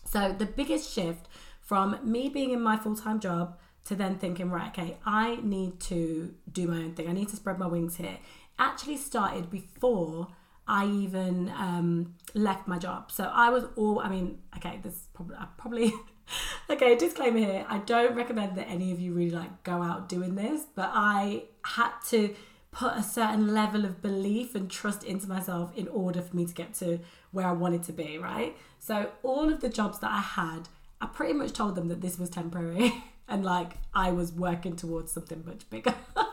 So 0.04 0.32
the 0.36 0.46
biggest 0.46 0.92
shift 0.92 1.28
from 1.60 1.98
me 2.04 2.28
being 2.28 2.50
in 2.50 2.60
my 2.60 2.76
full-time 2.76 3.19
job 3.19 3.58
to 3.84 3.94
then 3.94 4.17
thinking 4.17 4.50
right 4.50 4.69
okay 4.69 4.96
i 5.05 5.38
need 5.43 5.79
to 5.81 6.34
do 6.50 6.67
my 6.67 6.76
own 6.76 6.94
thing 6.94 7.08
i 7.08 7.12
need 7.12 7.29
to 7.29 7.37
spread 7.37 7.58
my 7.58 7.67
wings 7.67 7.96
here 7.96 8.19
actually 8.58 8.96
started 8.96 9.50
before 9.50 10.29
I 10.67 10.87
even 10.87 11.49
um, 11.50 12.14
left 12.34 12.69
my 12.69 12.79
job. 12.79 13.11
So 13.11 13.25
I 13.25 13.50
was 13.50 13.64
all, 13.76 14.00
I 14.00 14.08
mean, 14.08 14.38
okay, 14.56 14.79
this 14.82 15.08
probably, 15.12 15.37
I 15.37 15.46
probably, 15.56 15.93
okay, 16.70 16.96
disclaimer 16.96 17.38
here. 17.38 17.67
I 17.69 17.79
don't 17.79 18.14
recommend 18.14 18.56
that 18.56 18.69
any 18.69 18.93
of 18.93 19.00
you 19.00 19.12
really 19.12 19.31
like 19.31 19.64
go 19.64 19.82
out 19.82 20.08
doing 20.08 20.34
this, 20.34 20.62
but 20.75 20.90
I 20.93 21.44
had 21.64 21.93
to 22.11 22.34
put 22.70 22.94
a 22.94 23.02
certain 23.02 23.52
level 23.52 23.84
of 23.84 24.00
belief 24.00 24.55
and 24.55 24.70
trust 24.70 25.05
into 25.05 25.29
myself 25.29 25.76
in 25.76 25.88
order 25.88 26.23
for 26.23 26.34
me 26.34 26.46
to 26.46 26.55
get 26.55 26.73
to 26.75 27.00
where 27.32 27.46
I 27.46 27.52
wanted 27.52 27.82
to 27.84 27.93
be, 27.93 28.17
right? 28.17 28.56
So 28.79 29.11
all 29.23 29.52
of 29.52 29.61
the 29.61 29.69
jobs 29.69 29.99
that 29.99 30.11
I 30.11 30.20
had, 30.20 30.69
I 31.00 31.06
pretty 31.06 31.34
much 31.34 31.52
told 31.52 31.75
them 31.75 31.88
that 31.88 32.00
this 32.00 32.19
was 32.19 32.31
temporary 32.31 32.94
and 33.32 33.44
like 33.44 33.73
I 33.94 34.11
was 34.12 34.31
working 34.31 34.76
towards 34.76 35.11
something 35.11 35.43
much 35.46 35.69
bigger. 35.70 35.94
God, 36.14 36.26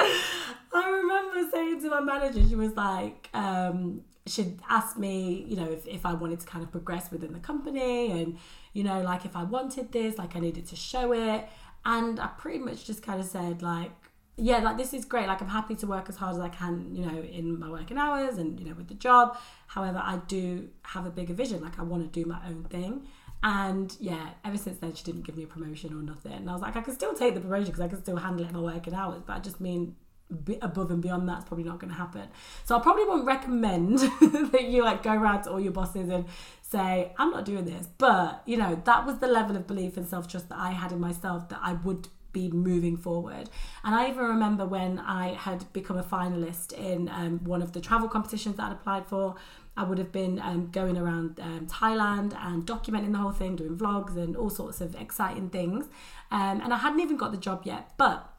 I 0.00 0.90
remember 0.90 1.50
saying 1.50 1.82
to 1.82 1.90
my 1.90 2.00
manager, 2.00 2.42
she 2.48 2.54
was 2.54 2.74
like, 2.74 3.28
um, 3.34 4.00
she'd 4.26 4.58
asked 4.68 4.98
me, 4.98 5.44
you 5.46 5.56
know, 5.56 5.70
if, 5.70 5.86
if 5.86 6.06
I 6.06 6.14
wanted 6.14 6.40
to 6.40 6.46
kind 6.46 6.64
of 6.64 6.72
progress 6.72 7.10
within 7.10 7.34
the 7.34 7.38
company 7.38 8.10
and, 8.10 8.38
you 8.72 8.82
know, 8.82 9.02
like 9.02 9.26
if 9.26 9.36
I 9.36 9.42
wanted 9.44 9.92
this, 9.92 10.16
like 10.16 10.34
I 10.34 10.40
needed 10.40 10.66
to 10.68 10.76
show 10.76 11.12
it. 11.12 11.46
And 11.84 12.18
I 12.18 12.28
pretty 12.38 12.58
much 12.58 12.86
just 12.86 13.02
kind 13.02 13.20
of 13.20 13.26
said, 13.26 13.60
like, 13.60 13.92
yeah, 14.38 14.58
like 14.58 14.78
this 14.78 14.94
is 14.94 15.04
great. 15.04 15.26
Like 15.26 15.42
I'm 15.42 15.48
happy 15.48 15.74
to 15.76 15.86
work 15.86 16.08
as 16.08 16.16
hard 16.16 16.36
as 16.36 16.40
I 16.40 16.48
can, 16.48 16.94
you 16.94 17.04
know, 17.04 17.20
in 17.20 17.60
my 17.60 17.70
working 17.70 17.98
hours 17.98 18.38
and, 18.38 18.58
you 18.58 18.66
know, 18.66 18.74
with 18.74 18.88
the 18.88 18.94
job. 18.94 19.36
However, 19.66 20.00
I 20.02 20.18
do 20.28 20.68
have 20.82 21.04
a 21.04 21.10
bigger 21.10 21.34
vision. 21.34 21.60
Like 21.60 21.78
I 21.78 21.82
want 21.82 22.10
to 22.10 22.22
do 22.22 22.26
my 22.26 22.40
own 22.48 22.64
thing. 22.64 23.06
And 23.46 23.96
yeah, 24.00 24.30
ever 24.44 24.58
since 24.58 24.78
then, 24.80 24.92
she 24.94 25.04
didn't 25.04 25.22
give 25.22 25.36
me 25.36 25.44
a 25.44 25.46
promotion 25.46 25.92
or 25.92 26.02
nothing. 26.02 26.32
And 26.32 26.50
I 26.50 26.52
was 26.52 26.62
like, 26.62 26.74
I 26.74 26.80
can 26.80 26.92
still 26.92 27.14
take 27.14 27.34
the 27.34 27.40
promotion 27.40 27.66
because 27.66 27.80
I 27.80 27.86
can 27.86 28.02
still 28.02 28.16
handle 28.16 28.44
it 28.44 28.48
in 28.48 28.56
my 28.56 28.74
working 28.74 28.92
hours. 28.92 29.22
But 29.24 29.34
I 29.34 29.38
just 29.38 29.60
mean 29.60 29.94
above 30.60 30.90
and 30.90 31.00
beyond 31.00 31.28
that's 31.28 31.44
probably 31.44 31.62
not 31.62 31.78
going 31.78 31.92
to 31.92 31.96
happen. 31.96 32.26
So 32.64 32.76
I 32.76 32.80
probably 32.80 33.04
won't 33.04 33.24
recommend 33.24 33.98
that 34.50 34.64
you 34.64 34.82
like 34.82 35.04
go 35.04 35.12
around 35.12 35.44
to 35.44 35.52
all 35.52 35.60
your 35.60 35.70
bosses 35.70 36.08
and 36.08 36.24
say, 36.60 37.12
I'm 37.18 37.30
not 37.30 37.44
doing 37.44 37.64
this. 37.66 37.86
But, 37.98 38.42
you 38.46 38.56
know, 38.56 38.82
that 38.84 39.06
was 39.06 39.18
the 39.18 39.28
level 39.28 39.54
of 39.54 39.68
belief 39.68 39.96
and 39.96 40.08
self 40.08 40.26
trust 40.26 40.48
that 40.48 40.58
I 40.58 40.72
had 40.72 40.90
in 40.90 40.98
myself 40.98 41.48
that 41.50 41.60
I 41.62 41.74
would 41.74 42.08
be 42.32 42.50
moving 42.50 42.96
forward. 42.96 43.48
And 43.84 43.94
I 43.94 44.08
even 44.08 44.24
remember 44.24 44.66
when 44.66 44.98
I 44.98 45.34
had 45.34 45.72
become 45.72 45.98
a 45.98 46.02
finalist 46.02 46.72
in 46.72 47.08
um, 47.10 47.44
one 47.44 47.62
of 47.62 47.74
the 47.74 47.80
travel 47.80 48.08
competitions 48.08 48.56
that 48.56 48.64
I'd 48.64 48.72
applied 48.72 49.06
for. 49.06 49.36
I 49.76 49.84
would 49.84 49.98
have 49.98 50.12
been 50.12 50.40
um, 50.40 50.70
going 50.70 50.96
around 50.96 51.38
um, 51.40 51.66
Thailand 51.66 52.34
and 52.40 52.66
documenting 52.66 53.12
the 53.12 53.18
whole 53.18 53.32
thing, 53.32 53.56
doing 53.56 53.76
vlogs 53.76 54.16
and 54.16 54.36
all 54.36 54.50
sorts 54.50 54.80
of 54.80 54.94
exciting 54.94 55.50
things. 55.50 55.86
Um, 56.30 56.60
and 56.62 56.72
I 56.72 56.78
hadn't 56.78 57.00
even 57.00 57.16
got 57.16 57.32
the 57.32 57.38
job 57.38 57.62
yet, 57.64 57.92
but 57.96 58.32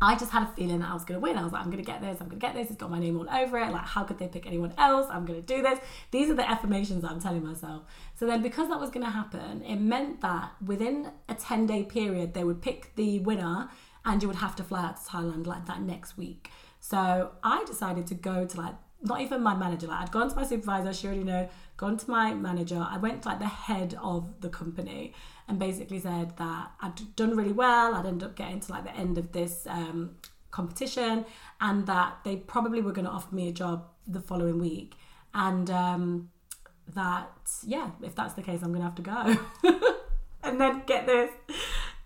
I 0.00 0.16
just 0.16 0.32
had 0.32 0.42
a 0.42 0.46
feeling 0.46 0.80
that 0.80 0.90
I 0.90 0.94
was 0.94 1.04
going 1.04 1.20
to 1.20 1.22
win. 1.22 1.38
I 1.38 1.44
was 1.44 1.52
like, 1.52 1.62
I'm 1.62 1.70
going 1.70 1.82
to 1.82 1.90
get 1.90 2.00
this, 2.00 2.20
I'm 2.20 2.28
going 2.28 2.40
to 2.40 2.46
get 2.46 2.54
this. 2.54 2.68
It's 2.68 2.76
got 2.76 2.90
my 2.90 2.98
name 2.98 3.16
all 3.16 3.28
over 3.30 3.58
it. 3.58 3.72
Like, 3.72 3.86
how 3.86 4.04
could 4.04 4.18
they 4.18 4.28
pick 4.28 4.46
anyone 4.46 4.74
else? 4.76 5.06
I'm 5.10 5.24
going 5.24 5.42
to 5.42 5.54
do 5.54 5.62
this. 5.62 5.78
These 6.10 6.30
are 6.30 6.34
the 6.34 6.48
affirmations 6.48 7.04
I'm 7.04 7.20
telling 7.20 7.44
myself. 7.44 7.82
So 8.14 8.26
then, 8.26 8.42
because 8.42 8.68
that 8.68 8.80
was 8.80 8.90
going 8.90 9.04
to 9.06 9.12
happen, 9.12 9.62
it 9.64 9.76
meant 9.76 10.20
that 10.20 10.52
within 10.64 11.10
a 11.28 11.34
10 11.34 11.66
day 11.66 11.84
period, 11.84 12.34
they 12.34 12.44
would 12.44 12.60
pick 12.60 12.94
the 12.96 13.20
winner 13.20 13.70
and 14.04 14.20
you 14.20 14.28
would 14.28 14.38
have 14.38 14.54
to 14.56 14.62
fly 14.62 14.84
out 14.84 15.02
to 15.02 15.10
Thailand 15.10 15.46
like 15.46 15.66
that 15.66 15.80
next 15.80 16.18
week. 16.18 16.50
So 16.80 17.32
I 17.42 17.64
decided 17.64 18.06
to 18.08 18.14
go 18.14 18.44
to 18.44 18.60
like, 18.60 18.74
not 19.04 19.20
even 19.20 19.42
my 19.42 19.54
manager, 19.54 19.86
like, 19.86 20.00
I'd 20.00 20.10
gone 20.10 20.30
to 20.30 20.36
my 20.36 20.44
supervisor, 20.44 20.92
she 20.92 21.06
already 21.06 21.24
know, 21.24 21.48
gone 21.76 21.96
to 21.98 22.10
my 22.10 22.34
manager. 22.34 22.84
I 22.88 22.96
went 22.98 23.22
to 23.22 23.28
like 23.28 23.38
the 23.38 23.46
head 23.46 23.96
of 24.02 24.40
the 24.40 24.48
company 24.48 25.12
and 25.46 25.58
basically 25.58 26.00
said 26.00 26.36
that 26.38 26.70
I'd 26.80 27.16
done 27.16 27.36
really 27.36 27.52
well. 27.52 27.94
I'd 27.94 28.06
end 28.06 28.22
up 28.22 28.34
getting 28.34 28.60
to 28.60 28.72
like 28.72 28.84
the 28.84 28.96
end 28.96 29.18
of 29.18 29.32
this 29.32 29.66
um, 29.68 30.16
competition, 30.50 31.26
and 31.60 31.86
that 31.86 32.18
they 32.24 32.36
probably 32.36 32.80
were 32.80 32.92
going 32.92 33.04
to 33.04 33.10
offer 33.10 33.34
me 33.34 33.48
a 33.48 33.52
job 33.52 33.84
the 34.06 34.20
following 34.20 34.58
week, 34.58 34.94
and 35.34 35.68
um, 35.70 36.30
that 36.94 37.30
yeah, 37.66 37.90
if 38.02 38.14
that's 38.14 38.34
the 38.34 38.42
case, 38.42 38.62
I'm 38.62 38.72
going 38.72 38.80
to 38.80 38.84
have 38.84 38.94
to 38.94 39.02
go. 39.02 39.92
and 40.42 40.60
then 40.60 40.82
get 40.86 41.06
this, 41.06 41.30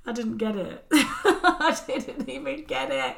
I 0.08 0.12
didn't 0.12 0.38
get 0.38 0.56
it. 0.56 0.86
I 0.92 1.78
didn't 1.86 2.26
even 2.30 2.64
get 2.64 2.90
it. 2.90 3.16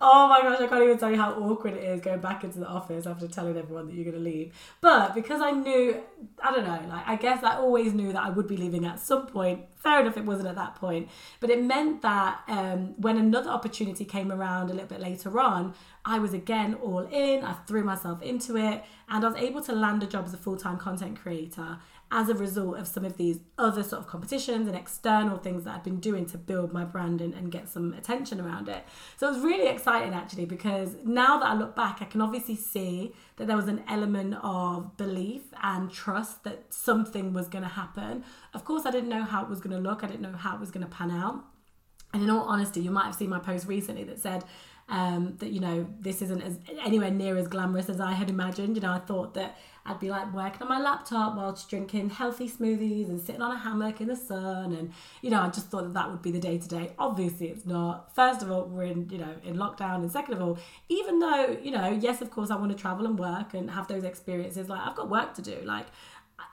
Oh 0.00 0.26
my 0.28 0.40
gosh, 0.40 0.62
I 0.62 0.66
can't 0.66 0.82
even 0.82 0.96
tell 0.96 1.10
you 1.10 1.18
how 1.18 1.32
awkward 1.32 1.74
it 1.74 1.84
is 1.84 2.00
going 2.00 2.20
back 2.20 2.42
into 2.42 2.58
the 2.58 2.66
office 2.66 3.06
after 3.06 3.28
telling 3.28 3.58
everyone 3.58 3.86
that 3.86 3.94
you're 3.94 4.10
going 4.10 4.16
to 4.16 4.22
leave. 4.22 4.54
But 4.80 5.14
because 5.14 5.42
I 5.42 5.50
knew, 5.50 6.02
I 6.42 6.52
don't 6.52 6.64
know, 6.64 6.80
like 6.88 7.06
I 7.06 7.16
guess 7.16 7.42
I 7.44 7.56
always 7.56 7.92
knew 7.92 8.14
that 8.14 8.22
I 8.22 8.30
would 8.30 8.48
be 8.48 8.56
leaving 8.56 8.86
at 8.86 8.98
some 8.98 9.26
point. 9.26 9.66
Fair 9.76 10.00
enough, 10.00 10.16
it 10.16 10.24
wasn't 10.24 10.48
at 10.48 10.54
that 10.54 10.76
point. 10.76 11.10
But 11.40 11.50
it 11.50 11.62
meant 11.62 12.00
that 12.00 12.40
um, 12.48 12.94
when 12.96 13.18
another 13.18 13.50
opportunity 13.50 14.06
came 14.06 14.32
around 14.32 14.70
a 14.70 14.72
little 14.72 14.88
bit 14.88 15.00
later 15.00 15.38
on, 15.38 15.74
I 16.06 16.18
was 16.18 16.32
again 16.32 16.74
all 16.74 17.06
in. 17.06 17.44
I 17.44 17.52
threw 17.66 17.84
myself 17.84 18.22
into 18.22 18.56
it 18.56 18.84
and 19.08 19.24
I 19.24 19.28
was 19.28 19.36
able 19.36 19.60
to 19.62 19.72
land 19.72 20.02
a 20.02 20.06
job 20.06 20.24
as 20.24 20.34
a 20.34 20.38
full 20.38 20.56
time 20.56 20.78
content 20.78 21.20
creator 21.20 21.78
as 22.10 22.28
a 22.28 22.34
result 22.34 22.78
of 22.78 22.86
some 22.86 23.04
of 23.04 23.16
these 23.16 23.40
other 23.58 23.82
sort 23.82 24.00
of 24.00 24.06
competitions 24.06 24.68
and 24.68 24.76
external 24.76 25.36
things 25.38 25.64
that 25.64 25.74
I've 25.74 25.82
been 25.82 25.98
doing 25.98 26.24
to 26.26 26.38
build 26.38 26.72
my 26.72 26.84
brand 26.84 27.20
and, 27.20 27.34
and 27.34 27.50
get 27.50 27.68
some 27.68 27.92
attention 27.94 28.40
around 28.40 28.68
it. 28.68 28.84
So 29.16 29.26
it 29.26 29.32
was 29.32 29.40
really 29.40 29.66
exciting 29.66 30.14
actually 30.14 30.44
because 30.44 30.96
now 31.04 31.38
that 31.38 31.46
I 31.46 31.54
look 31.54 31.74
back, 31.74 31.98
I 32.00 32.04
can 32.04 32.20
obviously 32.20 32.54
see 32.54 33.12
that 33.36 33.48
there 33.48 33.56
was 33.56 33.66
an 33.66 33.82
element 33.88 34.36
of 34.42 34.96
belief 34.96 35.42
and 35.62 35.90
trust 35.90 36.44
that 36.44 36.72
something 36.72 37.32
was 37.32 37.48
going 37.48 37.64
to 37.64 37.70
happen. 37.70 38.22
Of 38.54 38.64
course, 38.64 38.86
I 38.86 38.92
didn't 38.92 39.08
know 39.08 39.24
how 39.24 39.42
it 39.42 39.48
was 39.48 39.60
going 39.60 39.74
to 39.76 39.82
look, 39.82 40.04
I 40.04 40.06
didn't 40.06 40.22
know 40.22 40.36
how 40.36 40.54
it 40.54 40.60
was 40.60 40.70
going 40.70 40.86
to 40.86 40.90
pan 40.90 41.10
out. 41.10 41.44
And 42.14 42.22
in 42.22 42.30
all 42.30 42.44
honesty, 42.44 42.80
you 42.80 42.90
might 42.92 43.06
have 43.06 43.16
seen 43.16 43.30
my 43.30 43.40
post 43.40 43.66
recently 43.66 44.04
that 44.04 44.20
said, 44.20 44.44
um, 44.88 45.36
that 45.38 45.50
you 45.50 45.60
know 45.60 45.86
this 46.00 46.22
isn't 46.22 46.42
as 46.42 46.58
anywhere 46.84 47.10
near 47.10 47.36
as 47.36 47.48
glamorous 47.48 47.88
as 47.88 48.00
I 48.00 48.12
had 48.12 48.30
imagined. 48.30 48.76
You 48.76 48.82
know, 48.82 48.92
I 48.92 48.98
thought 48.98 49.34
that 49.34 49.56
I'd 49.86 50.00
be 50.00 50.10
like 50.10 50.32
working 50.34 50.62
on 50.62 50.68
my 50.68 50.80
laptop 50.80 51.36
whilst 51.36 51.70
drinking 51.70 52.10
healthy 52.10 52.48
smoothies 52.48 53.08
and 53.08 53.20
sitting 53.20 53.40
on 53.40 53.52
a 53.52 53.58
hammock 53.58 54.00
in 54.00 54.08
the 54.08 54.16
sun. 54.16 54.72
And, 54.72 54.92
you 55.22 55.30
know, 55.30 55.40
I 55.40 55.48
just 55.48 55.68
thought 55.68 55.84
that 55.84 55.94
that 55.94 56.10
would 56.10 56.22
be 56.22 56.32
the 56.32 56.40
day 56.40 56.58
to 56.58 56.68
day. 56.68 56.92
Obviously, 56.98 57.48
it's 57.48 57.64
not. 57.64 58.14
First 58.14 58.42
of 58.42 58.50
all, 58.50 58.64
we're 58.64 58.84
in, 58.84 59.08
you 59.10 59.18
know, 59.18 59.34
in 59.44 59.56
lockdown. 59.56 59.96
And 59.96 60.10
second 60.10 60.34
of 60.34 60.42
all, 60.42 60.58
even 60.88 61.20
though, 61.20 61.56
you 61.62 61.70
know, 61.70 61.88
yes, 61.88 62.20
of 62.20 62.30
course, 62.30 62.50
I 62.50 62.56
want 62.56 62.72
to 62.72 62.78
travel 62.78 63.06
and 63.06 63.18
work 63.18 63.54
and 63.54 63.70
have 63.70 63.86
those 63.86 64.02
experiences, 64.02 64.68
like, 64.68 64.80
I've 64.80 64.96
got 64.96 65.08
work 65.08 65.34
to 65.34 65.42
do. 65.42 65.56
Like, 65.62 65.86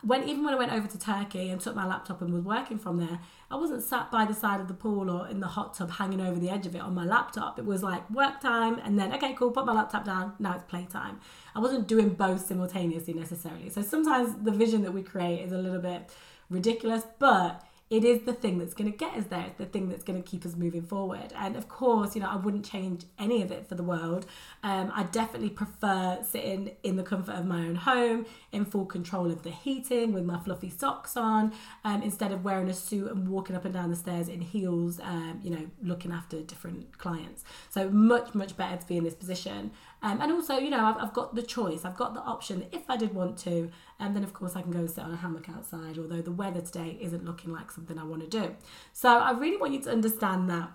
when 0.01 0.27
even 0.27 0.43
when 0.43 0.53
I 0.53 0.57
went 0.57 0.71
over 0.71 0.87
to 0.87 0.99
Turkey 0.99 1.49
and 1.49 1.59
took 1.59 1.75
my 1.75 1.85
laptop 1.85 2.21
and 2.21 2.33
was 2.33 2.43
working 2.43 2.77
from 2.77 2.97
there, 2.97 3.19
I 3.49 3.55
wasn't 3.55 3.83
sat 3.83 4.11
by 4.11 4.25
the 4.25 4.33
side 4.33 4.59
of 4.59 4.67
the 4.67 4.73
pool 4.73 5.09
or 5.09 5.27
in 5.27 5.39
the 5.39 5.47
hot 5.47 5.73
tub 5.73 5.91
hanging 5.91 6.21
over 6.21 6.39
the 6.39 6.49
edge 6.49 6.65
of 6.65 6.75
it 6.75 6.81
on 6.81 6.93
my 6.93 7.05
laptop. 7.05 7.59
It 7.59 7.65
was 7.65 7.83
like 7.83 8.09
work 8.09 8.41
time 8.41 8.79
and 8.83 8.97
then 8.97 9.13
okay, 9.13 9.33
cool, 9.33 9.51
put 9.51 9.65
my 9.65 9.73
laptop 9.73 10.05
down. 10.05 10.33
Now 10.39 10.55
it's 10.55 10.63
playtime. 10.63 11.19
I 11.55 11.59
wasn't 11.59 11.87
doing 11.87 12.09
both 12.09 12.45
simultaneously 12.45 13.13
necessarily. 13.13 13.69
So 13.69 13.81
sometimes 13.81 14.35
the 14.43 14.51
vision 14.51 14.83
that 14.83 14.91
we 14.91 15.03
create 15.03 15.41
is 15.41 15.51
a 15.51 15.57
little 15.57 15.81
bit 15.81 16.09
ridiculous, 16.49 17.03
but 17.19 17.63
it 17.93 18.03
is 18.03 18.23
the 18.23 18.33
thing 18.33 18.57
that's 18.57 18.73
going 18.73 18.91
to 18.91 18.97
get 18.97 19.13
us 19.13 19.25
there. 19.25 19.45
It's 19.45 19.59
the 19.59 19.67
thing 19.67 19.87
that's 19.87 20.01
going 20.01 20.21
to 20.21 20.27
keep 20.27 20.47
us 20.47 20.55
moving 20.55 20.81
forward. 20.81 21.31
And 21.37 21.55
of 21.55 21.69
course, 21.69 22.15
you 22.15 22.21
know, 22.21 22.27
I 22.27 22.37
wouldn't 22.37 22.65
change 22.65 23.05
any 23.19 23.43
of 23.43 23.51
it 23.51 23.69
for 23.69 23.75
the 23.75 23.83
world. 23.83 24.25
Um, 24.63 24.91
I 24.95 25.03
definitely 25.03 25.51
prefer 25.51 26.17
sitting 26.27 26.71
in 26.81 26.95
the 26.95 27.03
comfort 27.03 27.35
of 27.35 27.45
my 27.45 27.59
own 27.59 27.75
home, 27.75 28.25
in 28.51 28.65
full 28.65 28.87
control 28.87 29.27
of 29.29 29.43
the 29.43 29.51
heating, 29.51 30.11
with 30.11 30.25
my 30.25 30.39
fluffy 30.39 30.71
socks 30.71 31.15
on, 31.15 31.53
um, 31.85 32.01
instead 32.01 32.31
of 32.31 32.43
wearing 32.43 32.67
a 32.67 32.73
suit 32.73 33.11
and 33.11 33.29
walking 33.29 33.55
up 33.55 33.63
and 33.63 33.75
down 33.75 33.91
the 33.91 33.95
stairs 33.95 34.27
in 34.27 34.41
heels, 34.41 34.99
um, 35.03 35.39
you 35.43 35.51
know, 35.51 35.69
looking 35.83 36.11
after 36.11 36.41
different 36.41 36.97
clients. 36.97 37.43
So 37.69 37.91
much, 37.91 38.33
much 38.33 38.57
better 38.57 38.77
to 38.77 38.87
be 38.87 38.97
in 38.97 39.03
this 39.03 39.13
position. 39.13 39.69
Um, 40.03 40.21
and 40.21 40.31
also, 40.31 40.57
you 40.57 40.69
know, 40.69 40.85
I've, 40.85 40.97
I've 40.97 41.13
got 41.13 41.33
the 41.33 41.41
choice, 41.41 41.85
I've 41.85 41.97
got 41.97 42.13
the 42.13 42.19
option 42.19 42.65
if 42.71 42.89
I 42.89 42.97
did 42.97 43.15
want 43.15 43.37
to. 43.39 43.71
And 43.99 44.15
then, 44.15 44.23
of 44.23 44.33
course, 44.33 44.55
I 44.55 44.61
can 44.61 44.71
go 44.71 44.79
and 44.79 44.91
sit 44.91 45.03
on 45.03 45.13
a 45.13 45.15
hammock 45.17 45.47
outside, 45.49 45.97
although 45.97 46.21
the 46.21 46.31
weather 46.31 46.61
today 46.61 46.97
isn't 47.01 47.23
looking 47.23 47.51
like 47.53 47.71
something 47.71 47.97
I 47.97 48.03
want 48.03 48.21
to 48.21 48.27
do. 48.27 48.55
So 48.91 49.09
I 49.09 49.31
really 49.31 49.57
want 49.57 49.73
you 49.73 49.81
to 49.83 49.91
understand 49.91 50.49
that 50.49 50.71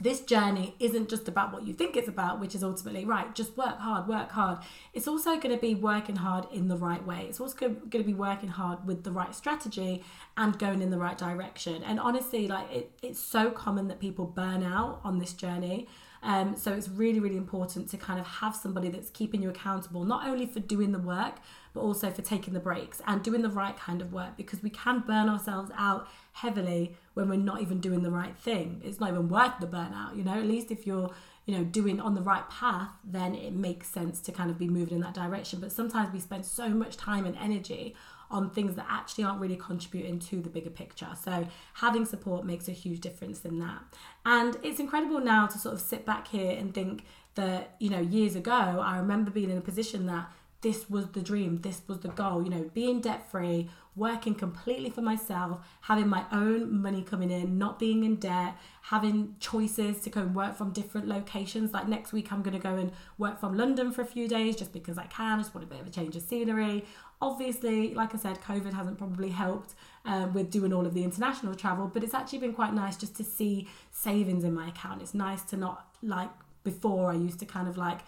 this 0.00 0.20
journey 0.20 0.74
isn't 0.80 1.08
just 1.08 1.28
about 1.28 1.52
what 1.52 1.66
you 1.66 1.72
think 1.72 1.96
it's 1.96 2.08
about, 2.08 2.40
which 2.40 2.54
is 2.54 2.64
ultimately 2.64 3.04
right, 3.04 3.34
just 3.34 3.56
work 3.56 3.78
hard, 3.78 4.08
work 4.08 4.30
hard. 4.30 4.58
It's 4.92 5.06
also 5.06 5.36
going 5.36 5.54
to 5.54 5.60
be 5.60 5.74
working 5.74 6.16
hard 6.16 6.46
in 6.52 6.68
the 6.68 6.76
right 6.76 7.04
way. 7.04 7.26
It's 7.28 7.40
also 7.40 7.56
going 7.68 7.90
to 7.90 8.02
be 8.02 8.14
working 8.14 8.48
hard 8.48 8.86
with 8.86 9.04
the 9.04 9.12
right 9.12 9.34
strategy 9.34 10.02
and 10.36 10.58
going 10.58 10.82
in 10.82 10.90
the 10.90 10.98
right 10.98 11.16
direction. 11.16 11.82
And 11.84 12.00
honestly, 12.00 12.48
like 12.48 12.70
it, 12.72 12.90
it's 13.02 13.20
so 13.20 13.50
common 13.50 13.88
that 13.88 14.00
people 14.00 14.26
burn 14.26 14.62
out 14.62 15.00
on 15.04 15.18
this 15.18 15.32
journey. 15.32 15.86
Um, 16.24 16.56
so 16.56 16.72
it's 16.72 16.88
really, 16.88 17.20
really 17.20 17.36
important 17.36 17.90
to 17.90 17.98
kind 17.98 18.18
of 18.18 18.26
have 18.26 18.56
somebody 18.56 18.88
that's 18.88 19.10
keeping 19.10 19.42
you 19.42 19.50
accountable, 19.50 20.04
not 20.04 20.26
only 20.26 20.46
for 20.46 20.58
doing 20.58 20.92
the 20.92 20.98
work, 20.98 21.34
but 21.74 21.80
also 21.80 22.10
for 22.10 22.22
taking 22.22 22.54
the 22.54 22.60
breaks 22.60 23.02
and 23.06 23.22
doing 23.22 23.42
the 23.42 23.50
right 23.50 23.76
kind 23.76 24.00
of 24.00 24.12
work 24.12 24.36
because 24.36 24.62
we 24.62 24.70
can 24.70 25.00
burn 25.00 25.28
ourselves 25.28 25.70
out 25.76 26.08
heavily 26.32 26.96
when 27.12 27.28
we're 27.28 27.36
not 27.36 27.60
even 27.60 27.78
doing 27.78 28.02
the 28.02 28.10
right 28.10 28.36
thing. 28.36 28.80
It's 28.82 29.00
not 29.00 29.10
even 29.10 29.28
worth 29.28 29.52
the 29.60 29.66
burnout, 29.66 30.16
you 30.16 30.24
know, 30.24 30.32
at 30.32 30.46
least 30.46 30.70
if 30.70 30.86
you're 30.86 31.10
you 31.46 31.56
know 31.56 31.64
doing 31.64 32.00
on 32.00 32.14
the 32.14 32.22
right 32.22 32.48
path 32.48 32.90
then 33.04 33.34
it 33.34 33.52
makes 33.52 33.88
sense 33.88 34.20
to 34.20 34.32
kind 34.32 34.50
of 34.50 34.58
be 34.58 34.68
moving 34.68 34.94
in 34.94 35.00
that 35.00 35.14
direction 35.14 35.60
but 35.60 35.70
sometimes 35.70 36.12
we 36.12 36.20
spend 36.20 36.44
so 36.44 36.68
much 36.68 36.96
time 36.96 37.26
and 37.26 37.36
energy 37.36 37.94
on 38.30 38.50
things 38.50 38.74
that 38.74 38.86
actually 38.88 39.24
aren't 39.24 39.40
really 39.40 39.56
contributing 39.56 40.18
to 40.18 40.40
the 40.40 40.48
bigger 40.48 40.70
picture. 40.70 41.08
So 41.22 41.46
having 41.74 42.04
support 42.04 42.44
makes 42.44 42.68
a 42.68 42.72
huge 42.72 43.00
difference 43.00 43.44
in 43.44 43.60
that. 43.60 43.80
And 44.26 44.56
it's 44.62 44.80
incredible 44.80 45.20
now 45.20 45.46
to 45.46 45.58
sort 45.58 45.74
of 45.74 45.80
sit 45.80 46.04
back 46.04 46.28
here 46.28 46.56
and 46.56 46.74
think 46.74 47.04
that, 47.36 47.76
you 47.78 47.90
know, 47.90 48.00
years 48.00 48.34
ago, 48.34 48.52
I 48.52 48.98
remember 48.98 49.30
being 49.30 49.50
in 49.50 49.58
a 49.58 49.62
position 49.62 50.06
that 50.06 50.32
this 50.62 50.88
was 50.88 51.08
the 51.08 51.20
dream, 51.20 51.60
this 51.60 51.82
was 51.86 52.00
the 52.00 52.08
goal, 52.08 52.42
you 52.42 52.50
know, 52.50 52.70
being 52.74 53.00
debt 53.00 53.30
free, 53.30 53.68
working 53.96 54.34
completely 54.34 54.90
for 54.90 55.02
myself, 55.02 55.64
having 55.82 56.08
my 56.08 56.24
own 56.32 56.82
money 56.82 57.02
coming 57.02 57.30
in, 57.30 57.58
not 57.58 57.78
being 57.78 58.04
in 58.04 58.16
debt, 58.16 58.56
having 58.82 59.36
choices 59.38 60.00
to 60.00 60.10
go 60.10 60.20
and 60.20 60.34
work 60.34 60.56
from 60.56 60.70
different 60.72 61.06
locations. 61.06 61.72
Like 61.72 61.88
next 61.88 62.12
week, 62.12 62.32
I'm 62.32 62.42
going 62.42 62.56
to 62.56 62.62
go 62.62 62.74
and 62.74 62.92
work 63.18 63.38
from 63.38 63.56
London 63.56 63.92
for 63.92 64.02
a 64.02 64.06
few 64.06 64.26
days 64.26 64.56
just 64.56 64.72
because 64.72 64.98
I 64.98 65.06
can. 65.06 65.38
I 65.38 65.42
just 65.42 65.54
want 65.54 65.66
a 65.66 65.70
bit 65.70 65.80
of 65.80 65.86
a 65.86 65.90
change 65.90 66.16
of 66.16 66.22
scenery. 66.22 66.84
Obviously, 67.20 67.94
like 67.94 68.14
I 68.14 68.18
said, 68.18 68.40
COVID 68.40 68.72
hasn't 68.72 68.98
probably 68.98 69.30
helped 69.30 69.74
um, 70.04 70.34
with 70.34 70.50
doing 70.50 70.72
all 70.72 70.86
of 70.86 70.94
the 70.94 71.04
international 71.04 71.54
travel, 71.54 71.88
but 71.92 72.02
it's 72.02 72.14
actually 72.14 72.40
been 72.40 72.52
quite 72.52 72.74
nice 72.74 72.96
just 72.96 73.16
to 73.16 73.24
see 73.24 73.68
savings 73.92 74.44
in 74.44 74.52
my 74.52 74.68
account. 74.68 75.02
It's 75.02 75.14
nice 75.14 75.42
to 75.44 75.56
not 75.56 75.86
like 76.02 76.30
before 76.64 77.10
I 77.10 77.14
used 77.14 77.38
to 77.38 77.46
kind 77.46 77.68
of 77.68 77.76
like 77.76 78.00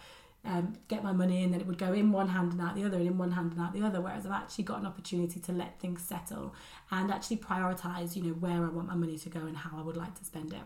um, 0.47 0.73
get 0.87 1.03
my 1.03 1.11
money 1.11 1.43
and 1.43 1.53
then 1.53 1.61
it 1.61 1.67
would 1.67 1.77
go 1.77 1.93
in 1.93 2.11
one 2.11 2.29
hand 2.29 2.53
and 2.53 2.61
out 2.61 2.75
the 2.75 2.83
other 2.83 2.97
and 2.97 3.07
in 3.07 3.17
one 3.17 3.31
hand 3.31 3.51
and 3.51 3.61
out 3.61 3.73
the 3.73 3.83
other 3.83 4.01
whereas 4.01 4.25
I've 4.25 4.31
actually 4.31 4.63
got 4.63 4.79
an 4.79 4.85
opportunity 4.85 5.39
to 5.39 5.51
let 5.51 5.79
things 5.79 6.01
settle 6.01 6.55
and 6.91 7.11
actually 7.11 7.37
prioritize 7.37 8.15
you 8.15 8.23
know 8.23 8.33
where 8.33 8.65
I 8.65 8.69
want 8.69 8.87
my 8.87 8.95
money 8.95 9.17
to 9.17 9.29
go 9.29 9.41
and 9.41 9.57
how 9.57 9.77
I 9.77 9.81
would 9.81 9.97
like 9.97 10.15
to 10.19 10.25
spend 10.25 10.53
it. 10.53 10.61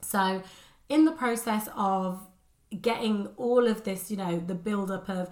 So 0.00 0.42
in 0.88 1.04
the 1.04 1.12
process 1.12 1.68
of 1.76 2.26
getting 2.80 3.28
all 3.36 3.66
of 3.66 3.84
this 3.84 4.10
you 4.10 4.16
know 4.16 4.38
the 4.38 4.54
build 4.54 4.90
up 4.90 5.08
of 5.08 5.28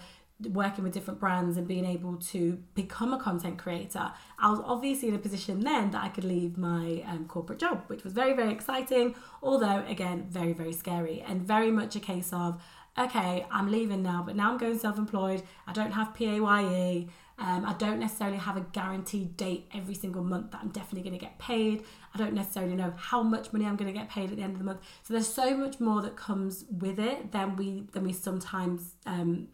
working 0.51 0.83
with 0.83 0.93
different 0.93 1.21
brands 1.21 1.57
and 1.57 1.69
being 1.69 1.85
able 1.85 2.17
to 2.17 2.59
become 2.75 3.13
a 3.13 3.19
content 3.19 3.59
creator 3.59 4.13
i 4.39 4.51
was 4.51 4.61
obviously 4.65 5.09
in 5.09 5.15
a 5.15 5.19
position 5.19 5.61
then 5.61 5.91
that 5.91 6.03
i 6.03 6.09
could 6.09 6.25
leave 6.25 6.57
my 6.57 7.03
um, 7.07 7.25
corporate 7.27 7.59
job 7.59 7.83
which 7.87 8.05
was 8.05 8.13
very 8.13 8.33
very 8.33 8.53
exciting 8.53 9.15
although 9.43 9.85
again 9.87 10.27
very 10.29 10.53
very 10.53 10.73
scary 10.73 11.21
and 11.27 11.43
very 11.43 11.71
much 11.71 11.95
a 11.97 12.01
case 12.01 12.33
of 12.33 12.61
okay, 12.99 13.47
I'm 13.51 13.71
leaving 13.71 14.03
now, 14.03 14.23
but 14.25 14.37
now 14.37 14.51
I'm 14.51 14.59
going 14.59 14.79
self 14.79 14.99
employed. 14.99 15.43
I 15.67 15.73
don't 15.73 15.93
have 15.93 16.15
PAYE. 16.15 17.09
Um, 17.39 17.65
I 17.65 17.73
don't 17.73 17.99
necessarily 17.99 18.37
have 18.37 18.57
a 18.57 18.61
guaranteed 18.61 19.37
date 19.37 19.67
every 19.75 19.95
single 19.95 20.23
month 20.23 20.53
that 20.53 20.61
I'm 20.63 20.69
definitely 20.69 21.09
going 21.09 21.19
to 21.19 21.25
get 21.25 21.39
paid. 21.39 21.83
I 22.15 22.19
don't 22.19 22.35
necessarily 22.35 22.77
know 22.77 22.93
how 22.97 23.23
much 23.23 23.53
money 23.53 23.65
I'm 23.65 23.75
going 23.77 23.93
to 23.93 23.99
get 23.99 24.09
paid 24.11 24.31
at 24.31 24.37
the 24.37 24.43
end 24.43 24.53
of 24.53 24.59
the 24.59 24.65
month. 24.65 24.81
So 25.03 25.15
there's 25.15 25.33
so 25.33 25.57
much 25.57 25.81
more 25.81 26.03
that 26.03 26.15
comes 26.15 26.65
with 26.71 27.01
it 27.01 27.33
than 27.33 27.57
we 27.57 27.85
than 27.93 28.05
we 28.05 28.13
sometimes 28.13 28.93
um, 29.07 29.49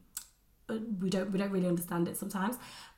we 0.69 1.09
don't 1.09 1.31
we 1.31 1.39
don't 1.39 1.51
really 1.51 1.69
understand 1.69 2.09
it 2.09 2.17
sometimes. 2.17 2.57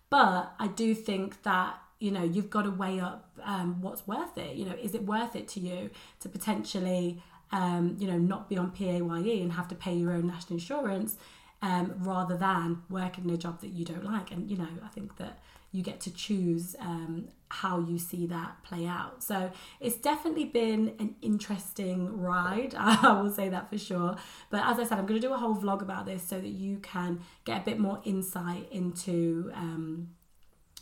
But 0.09 0.55
I 0.59 0.67
do 0.69 0.95
think 0.95 1.43
that 1.43 1.79
you 2.01 2.11
know 2.11 2.25
you've 2.25 2.51
got 2.51 2.63
to 2.63 2.71
weigh 2.71 3.01
up 3.01 3.31
um, 3.45 3.83
what's 3.83 4.07
worth 4.07 4.37
it. 4.39 4.57
You 4.57 4.65
know, 4.65 4.77
is 4.83 4.95
it 4.95 5.05
worth 5.05 5.37
it 5.37 5.47
to 5.49 5.61
you 5.61 5.91
to 6.21 6.29
potentially 6.29 7.23
um, 7.53 7.97
you 7.99 8.07
know, 8.07 8.19
not 8.19 8.49
be 8.49 8.57
on 8.57 8.71
PAYE 8.71 9.41
and 9.43 9.53
have 9.53 9.69
to 9.69 9.75
pay 9.75 9.95
your 9.95 10.13
own 10.13 10.27
national 10.27 10.55
insurance 10.55 11.17
um, 11.63 11.95
rather 11.99 12.37
than 12.37 12.83
working 12.89 13.25
in 13.25 13.31
a 13.31 13.37
job 13.37 13.61
that 13.61 13.71
you 13.71 13.85
don't 13.85 14.05
like. 14.05 14.31
And, 14.31 14.51
you 14.51 14.57
know, 14.57 14.69
I 14.85 14.89
think 14.89 15.17
that 15.17 15.39
you 15.73 15.83
get 15.83 16.01
to 16.01 16.13
choose 16.13 16.75
um, 16.81 17.29
how 17.49 17.81
you 17.81 17.99
see 17.99 18.27
that 18.27 18.63
play 18.65 18.87
out. 18.87 19.23
So 19.23 19.51
it's 19.79 19.97
definitely 19.97 20.47
been 20.47 20.95
an 20.99 21.15
interesting 21.23 22.21
ride. 22.21 22.75
I 22.79 23.21
will 23.21 23.31
say 23.31 23.49
that 23.51 23.71
for 23.71 23.79
sure. 23.79 24.17
But 24.51 24.65
as 24.65 24.79
I 24.79 24.85
said, 24.85 24.99
I'm 24.99 25.07
going 25.07 25.21
to 25.21 25.27
do 25.27 25.33
a 25.33 25.37
whole 25.37 25.57
vlog 25.57 25.83
about 25.83 26.07
this 26.07 26.23
so 26.23 26.41
that 26.41 26.49
you 26.49 26.79
can 26.79 27.21
get 27.45 27.63
a 27.63 27.65
bit 27.65 27.79
more 27.79 28.01
insight 28.05 28.69
into 28.73 29.51
um, 29.55 30.09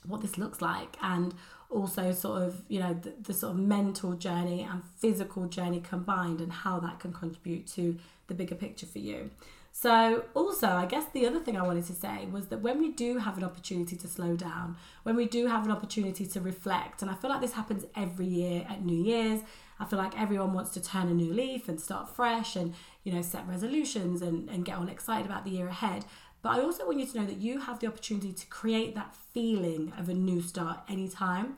what 0.06 0.20
this 0.20 0.38
looks 0.38 0.60
like 0.60 0.96
and 1.02 1.34
also 1.70 2.12
sort 2.12 2.42
of 2.42 2.62
you 2.68 2.80
know 2.80 2.94
the, 2.94 3.12
the, 3.20 3.32
sort 3.34 3.52
of 3.52 3.58
mental 3.58 4.14
journey 4.14 4.66
and 4.70 4.82
physical 4.96 5.46
journey 5.46 5.80
combined 5.80 6.40
and 6.40 6.52
how 6.52 6.80
that 6.80 6.98
can 6.98 7.12
contribute 7.12 7.66
to 7.66 7.96
the 8.26 8.34
bigger 8.34 8.54
picture 8.54 8.86
for 8.86 8.98
you. 8.98 9.30
So 9.72 10.24
also 10.34 10.66
i 10.66 10.86
guess 10.86 11.04
the 11.12 11.24
other 11.24 11.38
thing 11.38 11.56
i 11.56 11.62
wanted 11.62 11.86
to 11.86 11.92
say 11.92 12.26
was 12.32 12.46
that 12.46 12.62
when 12.62 12.80
we 12.80 12.90
do 12.90 13.18
have 13.18 13.38
an 13.38 13.44
opportunity 13.44 13.94
to 13.94 14.08
slow 14.08 14.34
down 14.34 14.76
when 15.04 15.14
we 15.14 15.26
do 15.26 15.46
have 15.46 15.64
an 15.64 15.70
opportunity 15.70 16.26
to 16.26 16.40
reflect 16.40 17.00
and 17.00 17.08
i 17.08 17.14
feel 17.14 17.30
like 17.30 17.40
this 17.40 17.52
happens 17.52 17.84
every 17.94 18.26
year 18.26 18.66
at 18.68 18.84
new 18.84 19.00
year's 19.00 19.42
i 19.78 19.84
feel 19.84 20.00
like 20.00 20.20
everyone 20.20 20.52
wants 20.52 20.72
to 20.72 20.82
turn 20.82 21.06
a 21.06 21.14
new 21.14 21.32
leaf 21.32 21.68
and 21.68 21.80
start 21.80 22.08
fresh 22.08 22.56
and 22.56 22.74
you 23.04 23.12
know 23.12 23.22
set 23.22 23.46
resolutions 23.46 24.20
and, 24.20 24.48
and 24.50 24.64
get 24.64 24.76
all 24.76 24.88
excited 24.88 25.26
about 25.26 25.44
the 25.44 25.50
year 25.50 25.68
ahead 25.68 26.04
but 26.42 26.50
I 26.50 26.60
also 26.60 26.86
want 26.86 26.98
you 26.98 27.06
to 27.06 27.18
know 27.20 27.26
that 27.26 27.38
you 27.38 27.60
have 27.60 27.80
the 27.80 27.86
opportunity 27.86 28.32
to 28.32 28.46
create 28.46 28.94
that 28.94 29.14
feeling 29.34 29.92
of 29.98 30.08
a 30.08 30.14
new 30.14 30.40
start 30.40 30.80
anytime. 30.88 31.56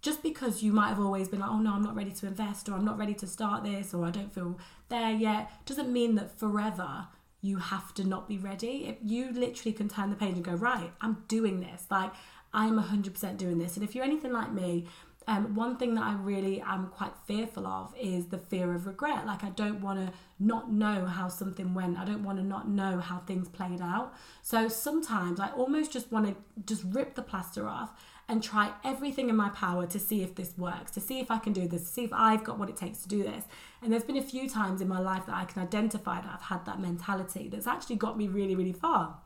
Just 0.00 0.22
because 0.22 0.62
you 0.62 0.72
might 0.72 0.90
have 0.90 1.00
always 1.00 1.28
been 1.28 1.40
like, 1.40 1.50
oh 1.50 1.58
no, 1.58 1.72
I'm 1.72 1.82
not 1.82 1.96
ready 1.96 2.12
to 2.12 2.26
invest, 2.26 2.68
or 2.68 2.74
I'm 2.74 2.84
not 2.84 2.98
ready 2.98 3.14
to 3.14 3.26
start 3.26 3.64
this, 3.64 3.92
or 3.92 4.04
I 4.04 4.10
don't 4.10 4.32
feel 4.32 4.58
there 4.88 5.10
yet, 5.10 5.50
doesn't 5.66 5.92
mean 5.92 6.14
that 6.14 6.38
forever 6.38 7.08
you 7.40 7.56
have 7.58 7.94
to 7.94 8.04
not 8.04 8.28
be 8.28 8.38
ready. 8.38 8.86
If 8.86 8.96
you 9.02 9.32
literally 9.32 9.72
can 9.72 9.88
turn 9.88 10.10
the 10.10 10.16
page 10.16 10.34
and 10.34 10.44
go, 10.44 10.52
right, 10.52 10.92
I'm 11.00 11.24
doing 11.28 11.60
this. 11.60 11.86
Like, 11.90 12.12
I'm 12.52 12.80
100% 12.80 13.36
doing 13.36 13.58
this. 13.58 13.76
And 13.76 13.84
if 13.84 13.94
you're 13.94 14.04
anything 14.04 14.32
like 14.32 14.52
me, 14.52 14.86
um, 15.28 15.54
one 15.54 15.76
thing 15.76 15.94
that 15.96 16.04
I 16.04 16.14
really 16.14 16.62
am 16.62 16.86
quite 16.86 17.12
fearful 17.26 17.66
of 17.66 17.94
is 18.00 18.26
the 18.28 18.38
fear 18.38 18.74
of 18.74 18.86
regret. 18.86 19.26
Like, 19.26 19.44
I 19.44 19.50
don't 19.50 19.82
want 19.82 19.98
to 19.98 20.12
not 20.40 20.72
know 20.72 21.04
how 21.04 21.28
something 21.28 21.74
went. 21.74 21.98
I 21.98 22.06
don't 22.06 22.24
want 22.24 22.38
to 22.38 22.44
not 22.44 22.66
know 22.66 22.98
how 22.98 23.18
things 23.18 23.46
played 23.46 23.82
out. 23.82 24.14
So 24.40 24.68
sometimes 24.68 25.38
I 25.38 25.50
almost 25.50 25.92
just 25.92 26.10
want 26.10 26.28
to 26.28 26.36
just 26.64 26.82
rip 26.94 27.14
the 27.14 27.20
plaster 27.20 27.68
off 27.68 27.90
and 28.26 28.42
try 28.42 28.72
everything 28.82 29.28
in 29.28 29.36
my 29.36 29.50
power 29.50 29.86
to 29.86 29.98
see 29.98 30.22
if 30.22 30.34
this 30.34 30.56
works, 30.56 30.90
to 30.92 31.00
see 31.00 31.20
if 31.20 31.30
I 31.30 31.38
can 31.38 31.52
do 31.52 31.68
this, 31.68 31.82
to 31.82 31.88
see 31.88 32.04
if 32.04 32.12
I've 32.14 32.42
got 32.42 32.58
what 32.58 32.70
it 32.70 32.76
takes 32.78 33.02
to 33.02 33.08
do 33.08 33.22
this. 33.22 33.44
And 33.82 33.92
there's 33.92 34.04
been 34.04 34.16
a 34.16 34.22
few 34.22 34.48
times 34.48 34.80
in 34.80 34.88
my 34.88 34.98
life 34.98 35.26
that 35.26 35.34
I 35.34 35.44
can 35.44 35.62
identify 35.62 36.22
that 36.22 36.30
I've 36.32 36.42
had 36.46 36.64
that 36.64 36.80
mentality 36.80 37.50
that's 37.50 37.66
actually 37.66 37.96
got 37.96 38.16
me 38.16 38.28
really, 38.28 38.54
really 38.54 38.72
far 38.72 39.18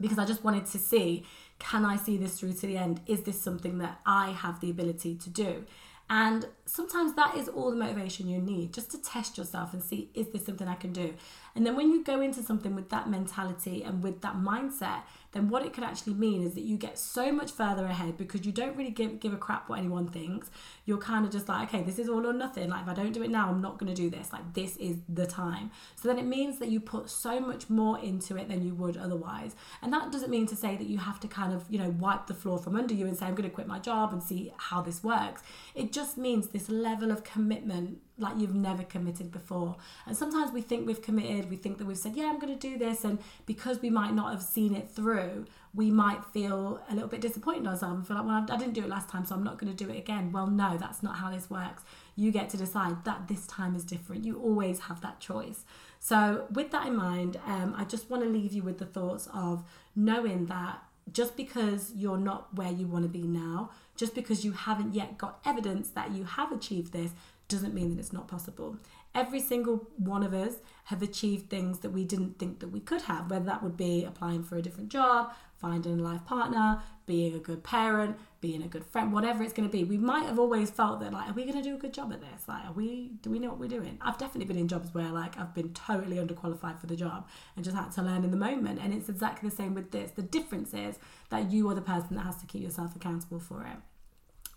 because 0.00 0.18
I 0.18 0.24
just 0.24 0.44
wanted 0.44 0.66
to 0.66 0.78
see 0.78 1.24
can 1.58 1.84
I 1.84 1.96
see 1.96 2.16
this 2.16 2.40
through 2.40 2.54
to 2.54 2.66
the 2.66 2.78
end? 2.78 3.00
Is 3.06 3.22
this 3.22 3.40
something 3.40 3.78
that 3.78 4.00
I 4.06 4.30
have 4.30 4.60
the 4.60 4.70
ability 4.70 5.14
to 5.16 5.30
do? 5.30 5.66
And 6.08 6.46
sometimes 6.66 7.14
that 7.14 7.36
is 7.36 7.48
all 7.48 7.70
the 7.70 7.76
motivation 7.76 8.28
you 8.28 8.38
need 8.38 8.74
just 8.74 8.90
to 8.90 8.98
test 8.98 9.38
yourself 9.38 9.72
and 9.72 9.80
see 9.80 10.10
is 10.12 10.26
this 10.28 10.44
something 10.44 10.66
I 10.66 10.74
can 10.74 10.92
do? 10.92 11.14
And 11.54 11.64
then 11.64 11.76
when 11.76 11.90
you 11.90 12.02
go 12.02 12.20
into 12.20 12.42
something 12.42 12.74
with 12.74 12.88
that 12.88 13.08
mentality 13.08 13.84
and 13.84 14.02
with 14.02 14.20
that 14.22 14.34
mindset, 14.34 15.02
then 15.32 15.48
what 15.48 15.64
it 15.64 15.72
could 15.72 15.84
actually 15.84 16.14
mean 16.14 16.42
is 16.42 16.54
that 16.54 16.62
you 16.62 16.76
get 16.76 16.98
so 16.98 17.32
much 17.32 17.52
further 17.52 17.86
ahead 17.86 18.16
because 18.16 18.44
you 18.44 18.52
don't 18.52 18.76
really 18.76 18.90
give, 18.90 19.20
give 19.20 19.32
a 19.32 19.36
crap 19.36 19.68
what 19.68 19.78
anyone 19.78 20.08
thinks. 20.08 20.50
You're 20.84 20.98
kind 20.98 21.24
of 21.24 21.30
just 21.30 21.48
like, 21.48 21.68
okay, 21.68 21.82
this 21.82 21.98
is 21.98 22.08
all 22.08 22.26
or 22.26 22.32
nothing. 22.32 22.68
Like, 22.68 22.82
if 22.82 22.88
I 22.88 22.94
don't 22.94 23.12
do 23.12 23.22
it 23.22 23.30
now, 23.30 23.48
I'm 23.48 23.62
not 23.62 23.78
going 23.78 23.94
to 23.94 24.02
do 24.02 24.10
this. 24.10 24.32
Like, 24.32 24.52
this 24.54 24.76
is 24.76 24.96
the 25.08 25.26
time. 25.26 25.70
So 25.94 26.08
then 26.08 26.18
it 26.18 26.26
means 26.26 26.58
that 26.58 26.68
you 26.68 26.80
put 26.80 27.08
so 27.08 27.40
much 27.40 27.70
more 27.70 27.98
into 28.00 28.36
it 28.36 28.48
than 28.48 28.66
you 28.66 28.74
would 28.74 28.96
otherwise. 28.96 29.54
And 29.80 29.92
that 29.92 30.10
doesn't 30.10 30.30
mean 30.30 30.46
to 30.48 30.56
say 30.56 30.76
that 30.76 30.86
you 30.86 30.98
have 30.98 31.20
to 31.20 31.28
kind 31.28 31.52
of, 31.52 31.64
you 31.70 31.78
know, 31.78 31.90
wipe 31.90 32.26
the 32.26 32.34
floor 32.34 32.58
from 32.58 32.74
under 32.74 32.92
you 32.92 33.06
and 33.06 33.16
say, 33.16 33.26
I'm 33.26 33.34
going 33.36 33.48
to 33.48 33.54
quit 33.54 33.68
my 33.68 33.78
job 33.78 34.12
and 34.12 34.22
see 34.22 34.52
how 34.56 34.82
this 34.82 35.04
works. 35.04 35.42
It 35.74 35.92
just 35.92 36.10
just 36.10 36.18
means 36.18 36.48
this 36.48 36.68
level 36.68 37.10
of 37.10 37.22
commitment 37.22 37.98
like 38.20 38.38
you've 38.38 38.54
never 38.54 38.82
committed 38.82 39.30
before. 39.32 39.76
And 40.06 40.16
sometimes 40.16 40.52
we 40.52 40.60
think 40.60 40.86
we've 40.86 41.02
committed, 41.02 41.50
we 41.50 41.56
think 41.56 41.78
that 41.78 41.86
we've 41.86 41.96
said, 41.96 42.16
yeah, 42.16 42.26
I'm 42.26 42.38
going 42.38 42.56
to 42.56 42.68
do 42.68 42.78
this. 42.78 43.04
And 43.04 43.18
because 43.46 43.80
we 43.80 43.90
might 43.90 44.14
not 44.14 44.32
have 44.32 44.42
seen 44.42 44.74
it 44.74 44.88
through, 44.90 45.46
we 45.74 45.90
might 45.90 46.24
feel 46.26 46.80
a 46.88 46.94
little 46.94 47.08
bit 47.08 47.20
disappointed 47.20 47.60
in 47.60 47.68
ourselves 47.68 47.96
and 47.96 48.06
feel 48.06 48.16
like, 48.16 48.26
well, 48.26 48.46
I 48.48 48.56
didn't 48.56 48.74
do 48.74 48.82
it 48.82 48.88
last 48.88 49.08
time, 49.08 49.24
so 49.24 49.34
I'm 49.34 49.44
not 49.44 49.58
going 49.58 49.74
to 49.74 49.84
do 49.84 49.90
it 49.90 49.96
again. 49.96 50.32
Well, 50.32 50.48
no, 50.48 50.76
that's 50.76 51.02
not 51.02 51.16
how 51.16 51.30
this 51.30 51.48
works. 51.48 51.82
You 52.16 52.32
get 52.32 52.50
to 52.50 52.56
decide 52.56 53.04
that 53.04 53.28
this 53.28 53.46
time 53.46 53.76
is 53.76 53.84
different. 53.84 54.24
You 54.24 54.38
always 54.38 54.80
have 54.80 55.00
that 55.02 55.20
choice. 55.20 55.64
So, 56.00 56.46
with 56.50 56.70
that 56.72 56.86
in 56.86 56.96
mind, 56.96 57.38
um, 57.46 57.74
I 57.76 57.84
just 57.84 58.10
want 58.10 58.22
to 58.22 58.28
leave 58.28 58.52
you 58.52 58.62
with 58.62 58.78
the 58.78 58.86
thoughts 58.86 59.28
of 59.32 59.64
knowing 59.94 60.46
that 60.46 60.82
just 61.12 61.36
because 61.36 61.92
you're 61.94 62.18
not 62.18 62.54
where 62.54 62.70
you 62.70 62.86
want 62.86 63.04
to 63.04 63.08
be 63.08 63.22
now, 63.22 63.70
just 63.96 64.14
because 64.14 64.44
you 64.44 64.52
haven't 64.52 64.94
yet 64.94 65.18
got 65.18 65.40
evidence 65.44 65.90
that 65.90 66.12
you 66.12 66.24
have 66.24 66.52
achieved 66.52 66.92
this, 66.92 67.12
doesn't 67.50 67.74
mean 67.74 67.90
that 67.90 67.98
it's 67.98 68.12
not 68.12 68.28
possible. 68.28 68.78
Every 69.14 69.40
single 69.40 69.88
one 69.96 70.22
of 70.22 70.32
us 70.32 70.54
have 70.84 71.02
achieved 71.02 71.50
things 71.50 71.80
that 71.80 71.90
we 71.90 72.04
didn't 72.04 72.38
think 72.38 72.60
that 72.60 72.68
we 72.68 72.80
could 72.80 73.02
have, 73.02 73.28
whether 73.28 73.44
that 73.44 73.62
would 73.62 73.76
be 73.76 74.04
applying 74.04 74.44
for 74.44 74.56
a 74.56 74.62
different 74.62 74.88
job, 74.88 75.32
finding 75.56 75.98
a 75.98 76.02
life 76.02 76.24
partner, 76.24 76.80
being 77.06 77.34
a 77.34 77.38
good 77.38 77.64
parent, 77.64 78.16
being 78.40 78.62
a 78.62 78.68
good 78.68 78.84
friend, 78.84 79.12
whatever 79.12 79.42
it's 79.42 79.52
going 79.52 79.68
to 79.68 79.72
be. 79.72 79.82
We 79.82 79.98
might 79.98 80.26
have 80.26 80.38
always 80.38 80.70
felt 80.70 81.00
that, 81.00 81.12
like, 81.12 81.28
are 81.28 81.32
we 81.32 81.42
going 81.42 81.56
to 81.56 81.62
do 81.62 81.74
a 81.74 81.78
good 81.78 81.92
job 81.92 82.12
at 82.12 82.20
this? 82.20 82.46
Like, 82.46 82.64
are 82.64 82.72
we, 82.72 83.10
do 83.20 83.30
we 83.30 83.40
know 83.40 83.48
what 83.48 83.58
we're 83.58 83.68
doing? 83.68 83.98
I've 84.00 84.16
definitely 84.16 84.46
been 84.46 84.56
in 84.56 84.68
jobs 84.68 84.94
where, 84.94 85.10
like, 85.10 85.36
I've 85.38 85.54
been 85.54 85.74
totally 85.74 86.16
underqualified 86.16 86.80
for 86.80 86.86
the 86.86 86.96
job 86.96 87.28
and 87.56 87.64
just 87.64 87.76
had 87.76 87.90
to 87.92 88.02
learn 88.02 88.22
in 88.22 88.30
the 88.30 88.36
moment. 88.36 88.78
And 88.80 88.94
it's 88.94 89.08
exactly 89.08 89.50
the 89.50 89.56
same 89.56 89.74
with 89.74 89.90
this. 89.90 90.12
The 90.12 90.22
difference 90.22 90.72
is 90.72 90.98
that 91.30 91.50
you 91.50 91.68
are 91.68 91.74
the 91.74 91.82
person 91.82 92.14
that 92.16 92.22
has 92.22 92.36
to 92.38 92.46
keep 92.46 92.62
yourself 92.62 92.94
accountable 92.94 93.40
for 93.40 93.64
it. 93.64 93.76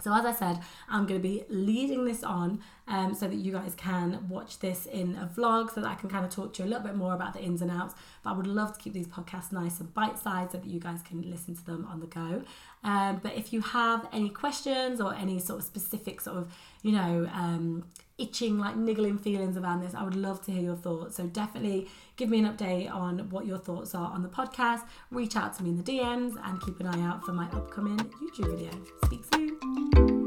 So, 0.04 0.14
as 0.14 0.26
I 0.26 0.34
said, 0.34 0.60
I'm 0.90 1.06
going 1.06 1.22
to 1.22 1.26
be 1.26 1.46
leading 1.48 2.04
this 2.04 2.26
on 2.26 2.62
um, 2.90 3.16
so 3.16 3.26
that 3.30 3.38
you 3.38 3.54
guys 3.54 3.74
can 3.76 4.28
watch 4.28 4.60
this 4.60 4.86
in 4.86 5.16
a 5.16 5.32
vlog 5.34 5.74
so 5.74 5.80
that 5.80 5.90
I 5.90 5.96
can 5.96 6.10
kind 6.10 6.26
of 6.26 6.32
talk 6.32 6.54
to 6.56 6.64
you 6.64 6.68
a 6.68 6.70
little 6.70 6.84
bit 6.84 6.98
more 6.98 7.14
about 7.14 7.34
the 7.34 7.42
ins 7.42 7.62
and 7.62 7.72
outs. 7.72 7.96
But 8.22 8.32
I 8.32 8.34
would 8.34 8.46
love 8.46 8.74
to 8.74 8.80
keep 8.84 8.92
these 8.92 9.08
podcasts 9.08 9.54
nice 9.54 9.80
and 9.80 9.94
bite 9.94 10.20
sized 10.20 10.52
so 10.52 10.58
that 10.58 10.68
you 10.68 10.82
guys 10.82 11.02
can 11.04 11.22
listen 11.32 11.56
to 11.56 11.66
them 11.66 11.88
on 11.90 12.02
the 12.02 12.08
go. 12.08 12.44
Um, 12.84 13.20
but 13.24 13.34
if 13.36 13.54
you 13.54 13.62
have 13.62 14.08
any 14.12 14.30
questions 14.30 15.00
or 15.00 15.14
any 15.14 15.40
sort 15.40 15.60
of 15.60 15.66
specific, 15.66 16.22
sort 16.22 16.38
of, 16.38 16.54
you 16.82 16.92
know, 16.92 17.30
um, 17.34 17.86
itching, 18.18 18.60
like 18.60 18.76
niggling 18.76 19.18
feelings 19.18 19.58
around 19.58 19.82
this, 19.82 19.96
I 19.96 20.04
would 20.04 20.16
love 20.16 20.44
to 20.46 20.52
hear 20.52 20.62
your 20.62 20.76
thoughts. 20.76 21.16
So 21.16 21.28
definitely 21.28 21.90
give 22.16 22.30
me 22.30 22.40
an 22.40 22.46
update 22.46 22.94
on 22.94 23.30
what 23.30 23.46
your 23.46 23.58
thoughts 23.58 23.96
are 23.96 24.12
on 24.12 24.22
the 24.22 24.30
podcast. 24.30 24.82
Reach 25.12 25.36
out 25.36 25.56
to 25.58 25.64
me 25.64 25.70
in 25.72 25.78
the 25.78 25.84
DMs 25.84 26.36
and 26.44 26.62
keep 26.62 26.80
an 26.80 26.88
eye 26.88 27.08
out 27.08 27.24
for 27.24 27.34
my 27.34 27.46
upcoming 27.52 27.98
YouTube 27.98 28.58
video. 28.58 28.72
Speak 29.06 29.24
soon. 29.34 30.23